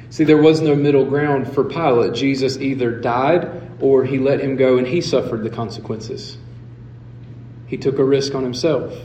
See, 0.10 0.23
there 0.26 0.41
was 0.41 0.62
no 0.62 0.76
middle 0.76 1.06
ground 1.06 1.52
for 1.52 1.63
Pilate. 1.63 2.13
Jesus 2.13 2.58
either 2.58 2.91
died 2.91 3.73
or 3.84 4.06
he 4.06 4.17
let 4.17 4.39
him 4.39 4.56
go 4.56 4.78
and 4.78 4.88
he 4.88 5.02
suffered 5.02 5.43
the 5.43 5.50
consequences. 5.50 6.38
He 7.67 7.76
took 7.76 8.00
a 8.00 8.04
risk 8.04 8.34
on 8.34 8.41
himself. 8.41 8.98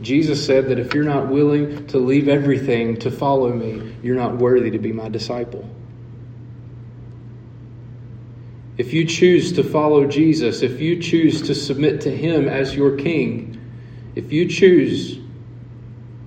Jesus 0.00 0.44
said 0.44 0.68
that 0.68 0.80
if 0.80 0.92
you're 0.92 1.04
not 1.04 1.28
willing 1.28 1.86
to 1.86 1.98
leave 1.98 2.26
everything 2.26 2.96
to 2.98 3.10
follow 3.12 3.52
me, 3.52 3.96
you're 4.02 4.16
not 4.16 4.36
worthy 4.38 4.72
to 4.72 4.80
be 4.80 4.92
my 4.92 5.08
disciple. 5.08 5.64
If 8.76 8.92
you 8.92 9.04
choose 9.04 9.52
to 9.52 9.62
follow 9.62 10.08
Jesus, 10.08 10.62
if 10.62 10.80
you 10.80 11.00
choose 11.00 11.40
to 11.42 11.54
submit 11.54 12.00
to 12.00 12.10
Him 12.10 12.48
as 12.48 12.74
your 12.74 12.96
King, 12.96 13.60
if 14.16 14.32
you 14.32 14.48
choose 14.48 15.20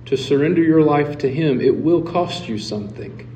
to 0.06 0.16
surrender 0.16 0.62
your 0.62 0.80
life 0.80 1.18
to 1.18 1.30
Him, 1.30 1.60
it 1.60 1.76
will 1.76 2.00
cost 2.00 2.48
you 2.48 2.58
something. 2.58 3.26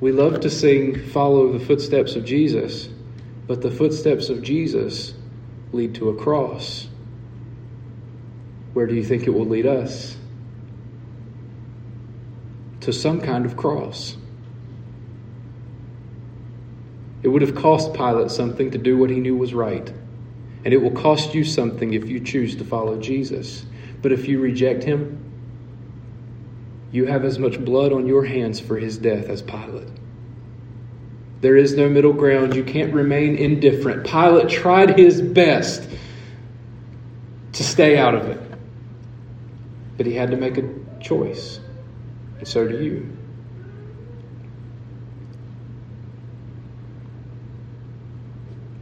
We 0.00 0.12
love 0.12 0.40
to 0.40 0.50
sing, 0.50 1.08
Follow 1.08 1.52
the 1.52 1.64
Footsteps 1.64 2.16
of 2.16 2.24
Jesus, 2.24 2.88
but 3.46 3.62
the 3.62 3.70
footsteps 3.70 4.28
of 4.28 4.42
Jesus 4.42 5.14
lead 5.72 5.94
to 5.94 6.10
a 6.10 6.14
cross. 6.14 6.86
Where 8.74 8.86
do 8.86 8.94
you 8.94 9.04
think 9.04 9.26
it 9.26 9.30
will 9.30 9.46
lead 9.46 9.66
us? 9.66 10.16
To 12.82 12.92
some 12.92 13.22
kind 13.22 13.46
of 13.46 13.56
cross. 13.56 14.16
It 17.22 17.28
would 17.28 17.42
have 17.42 17.54
cost 17.54 17.94
Pilate 17.94 18.30
something 18.30 18.70
to 18.72 18.78
do 18.78 18.98
what 18.98 19.08
he 19.08 19.18
knew 19.18 19.36
was 19.36 19.54
right. 19.54 19.90
And 20.64 20.74
it 20.74 20.76
will 20.76 20.90
cost 20.90 21.34
you 21.34 21.42
something 21.42 21.94
if 21.94 22.06
you 22.06 22.20
choose 22.20 22.54
to 22.56 22.64
follow 22.64 23.00
Jesus. 23.00 23.64
But 24.02 24.12
if 24.12 24.28
you 24.28 24.40
reject 24.40 24.84
him, 24.84 25.25
you 26.92 27.06
have 27.06 27.24
as 27.24 27.38
much 27.38 27.62
blood 27.64 27.92
on 27.92 28.06
your 28.06 28.24
hands 28.24 28.60
for 28.60 28.78
his 28.78 28.96
death 28.96 29.28
as 29.28 29.42
Pilate. 29.42 29.88
There 31.40 31.56
is 31.56 31.76
no 31.76 31.88
middle 31.88 32.12
ground. 32.12 32.54
You 32.54 32.64
can't 32.64 32.94
remain 32.94 33.36
indifferent. 33.36 34.06
Pilate 34.06 34.48
tried 34.48 34.98
his 34.98 35.20
best 35.20 35.88
to 37.52 37.64
stay 37.64 37.98
out 37.98 38.14
of 38.14 38.28
it, 38.28 38.40
but 39.96 40.06
he 40.06 40.14
had 40.14 40.30
to 40.30 40.36
make 40.36 40.58
a 40.58 40.68
choice, 41.00 41.60
and 42.38 42.48
so 42.48 42.66
do 42.66 42.82
you. 42.82 43.16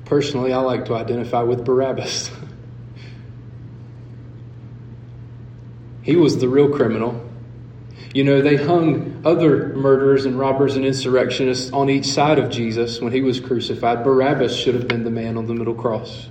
Personally, 0.05 0.53
I 0.53 0.59
like 0.59 0.85
to 0.87 0.95
identify 0.95 1.43
with 1.43 1.65
Barabbas. 1.65 2.31
he 6.03 6.17
was 6.17 6.39
the 6.39 6.49
real 6.49 6.69
criminal. 6.69 7.25
You 8.15 8.23
know, 8.23 8.41
they 8.41 8.55
hung 8.55 9.23
other 9.25 9.75
murderers 9.75 10.25
and 10.25 10.39
robbers 10.39 10.77
and 10.77 10.87
insurrectionists 10.87 11.73
on 11.73 11.91
each 11.91 12.07
side 12.07 12.39
of 12.39 12.49
Jesus 12.49 13.01
when 13.01 13.13
he 13.13 13.21
was 13.21 13.41
crucified. 13.41 14.05
Barabbas 14.05 14.57
should 14.57 14.77
have 14.77 14.87
been 14.87 15.03
the 15.03 15.11
man 15.11 15.37
on 15.37 15.47
the 15.47 15.53
middle 15.53 15.75
cross. 15.75 16.29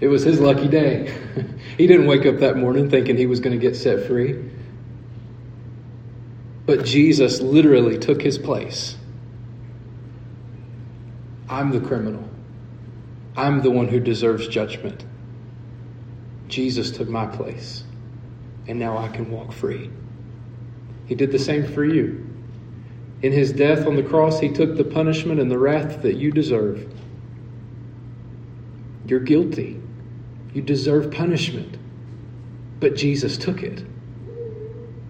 It 0.00 0.08
was 0.08 0.22
his 0.22 0.38
lucky 0.38 0.68
day. 0.68 1.18
he 1.78 1.86
didn't 1.86 2.06
wake 2.06 2.26
up 2.26 2.40
that 2.40 2.58
morning 2.58 2.90
thinking 2.90 3.16
he 3.16 3.24
was 3.24 3.40
going 3.40 3.58
to 3.58 3.60
get 3.60 3.74
set 3.74 4.06
free. 4.06 4.38
But 6.66 6.84
Jesus 6.84 7.40
literally 7.40 7.98
took 7.98 8.20
his 8.20 8.36
place. 8.36 8.98
I'm 11.48 11.70
the 11.70 11.80
criminal. 11.80 12.28
I'm 13.34 13.62
the 13.62 13.70
one 13.70 13.88
who 13.88 13.98
deserves 13.98 14.46
judgment. 14.46 15.06
Jesus 16.48 16.90
took 16.90 17.08
my 17.08 17.24
place 17.24 17.84
and 18.68 18.78
now 18.78 18.98
I 18.98 19.08
can 19.08 19.30
walk 19.30 19.52
free. 19.52 19.90
He 21.06 21.14
did 21.14 21.32
the 21.32 21.38
same 21.38 21.66
for 21.66 21.84
you. 21.84 22.24
In 23.22 23.32
his 23.32 23.50
death 23.50 23.86
on 23.86 23.96
the 23.96 24.02
cross, 24.02 24.38
he 24.38 24.50
took 24.50 24.76
the 24.76 24.84
punishment 24.84 25.40
and 25.40 25.50
the 25.50 25.58
wrath 25.58 26.02
that 26.02 26.16
you 26.16 26.30
deserve. 26.30 26.86
You're 29.06 29.20
guilty. 29.20 29.80
You 30.52 30.60
deserve 30.60 31.10
punishment. 31.10 31.78
But 32.78 32.94
Jesus 32.94 33.38
took 33.38 33.62
it 33.62 33.84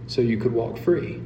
so 0.07 0.23
you 0.23 0.39
could 0.39 0.53
walk 0.53 0.79
free. 0.79 1.21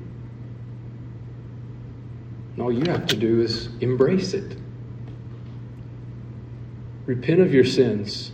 And 2.54 2.62
all 2.62 2.72
you 2.72 2.90
have 2.90 3.06
to 3.08 3.16
do 3.16 3.42
is 3.42 3.68
embrace 3.80 4.32
it. 4.32 4.56
Repent 7.04 7.40
of 7.40 7.52
your 7.52 7.64
sins. 7.64 8.32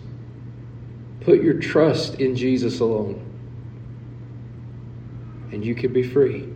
Put 1.21 1.43
your 1.43 1.55
trust 1.55 2.15
in 2.15 2.37
Jesus 2.37 2.81
alone 2.81 3.25
and 5.59 5.67
you 5.67 5.75
could 5.75 5.93
be 5.93 6.05
free. 6.05 6.49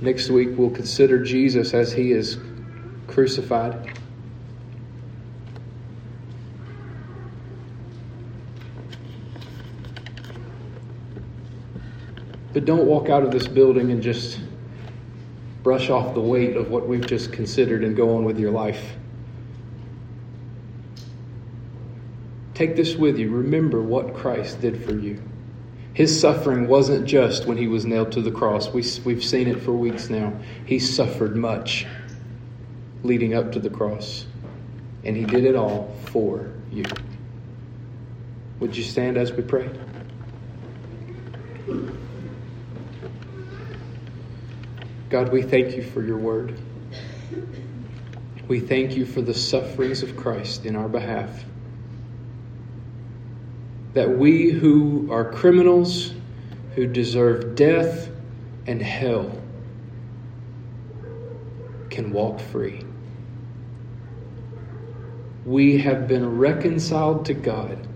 Next 0.00 0.30
week, 0.30 0.50
we'll 0.56 0.70
consider 0.70 1.24
Jesus 1.24 1.74
as 1.74 1.92
he 1.92 2.12
is 2.12 2.38
crucified. 3.08 3.98
But 12.52 12.64
don't 12.64 12.86
walk 12.86 13.08
out 13.08 13.24
of 13.24 13.32
this 13.32 13.48
building 13.48 13.90
and 13.90 14.00
just 14.00 14.38
brush 15.64 15.90
off 15.90 16.14
the 16.14 16.20
weight 16.20 16.56
of 16.56 16.70
what 16.70 16.86
we've 16.86 17.04
just 17.04 17.32
considered 17.32 17.82
and 17.82 17.96
go 17.96 18.14
on 18.16 18.22
with 18.22 18.38
your 18.38 18.52
life. 18.52 18.97
Take 22.58 22.74
this 22.74 22.96
with 22.96 23.20
you. 23.20 23.30
Remember 23.30 23.80
what 23.80 24.14
Christ 24.14 24.60
did 24.60 24.84
for 24.84 24.92
you. 24.92 25.22
His 25.94 26.20
suffering 26.20 26.66
wasn't 26.66 27.06
just 27.06 27.46
when 27.46 27.56
he 27.56 27.68
was 27.68 27.86
nailed 27.86 28.10
to 28.10 28.20
the 28.20 28.32
cross. 28.32 28.66
We, 28.70 28.84
we've 29.04 29.22
seen 29.22 29.46
it 29.46 29.62
for 29.62 29.70
weeks 29.70 30.10
now. 30.10 30.32
He 30.66 30.80
suffered 30.80 31.36
much 31.36 31.86
leading 33.04 33.32
up 33.32 33.52
to 33.52 33.60
the 33.60 33.70
cross, 33.70 34.26
and 35.04 35.16
he 35.16 35.24
did 35.24 35.44
it 35.44 35.54
all 35.54 35.94
for 36.06 36.50
you. 36.72 36.82
Would 38.58 38.76
you 38.76 38.82
stand 38.82 39.16
as 39.16 39.30
we 39.30 39.44
pray? 39.44 39.70
God, 45.10 45.30
we 45.30 45.42
thank 45.42 45.76
you 45.76 45.84
for 45.84 46.02
your 46.02 46.18
word. 46.18 46.58
We 48.48 48.58
thank 48.58 48.96
you 48.96 49.06
for 49.06 49.22
the 49.22 49.34
sufferings 49.34 50.02
of 50.02 50.16
Christ 50.16 50.66
in 50.66 50.74
our 50.74 50.88
behalf. 50.88 51.44
That 53.98 54.16
we 54.16 54.52
who 54.52 55.08
are 55.10 55.32
criminals, 55.32 56.14
who 56.76 56.86
deserve 56.86 57.56
death 57.56 58.08
and 58.64 58.80
hell, 58.80 59.36
can 61.90 62.12
walk 62.12 62.38
free. 62.38 62.84
We 65.44 65.78
have 65.78 66.06
been 66.06 66.38
reconciled 66.38 67.26
to 67.26 67.34
God. 67.34 67.88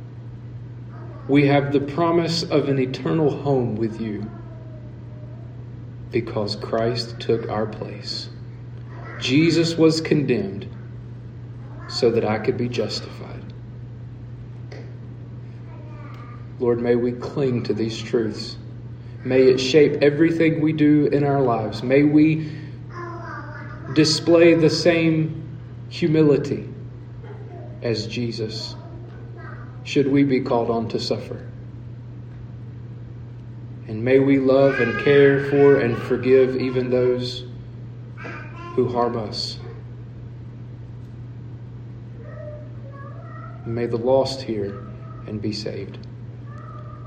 We 1.29 1.47
have 1.47 1.73
the 1.73 1.79
promise 1.79 2.43
of 2.43 2.69
an 2.69 2.81
eternal 2.81 3.31
home 3.31 3.77
with 3.77 4.01
you 4.01 4.29
because 6.11 6.57
Christ 6.57 7.21
took 7.21 7.49
our 7.49 7.67
place. 7.67 8.29
Jesus 9.21 9.77
was 9.77 10.01
condemned 10.01 10.67
so 11.89 12.11
that 12.11 12.25
I 12.25 12.41
could 12.41 12.59
be 12.59 12.69
justified. 12.69 13.42
Lord, 16.63 16.81
may 16.81 16.95
we 16.95 17.11
cling 17.11 17.65
to 17.65 17.75
these 17.75 18.01
truths. 18.01 18.57
May 19.25 19.43
it 19.49 19.59
shape 19.59 20.01
everything 20.01 20.61
we 20.61 20.73
do 20.73 21.07
in 21.07 21.25
our 21.25 21.41
lives. 21.41 21.83
May 21.83 22.05
we 22.05 22.53
display 23.95 24.55
the 24.55 24.71
same 24.71 25.59
humility 25.89 26.69
as 27.83 28.07
Jesus, 28.07 28.77
should 29.83 30.07
we 30.07 30.23
be 30.23 30.41
called 30.41 30.71
on 30.71 30.89
to 30.91 31.01
suffer. 31.01 31.45
And 33.89 34.05
may 34.05 34.21
we 34.21 34.39
love 34.39 34.79
and 34.79 35.03
care 35.03 35.51
for 35.51 35.81
and 35.81 35.99
forgive 35.99 36.57
even 36.57 36.91
those 36.91 37.45
who 38.77 38.87
harm 38.89 39.17
us. 39.17 39.59
May 43.67 43.87
the 43.87 43.99
lost 43.99 44.43
hear 44.43 44.87
and 45.27 45.43
be 45.43 45.53
saved. 45.53 45.99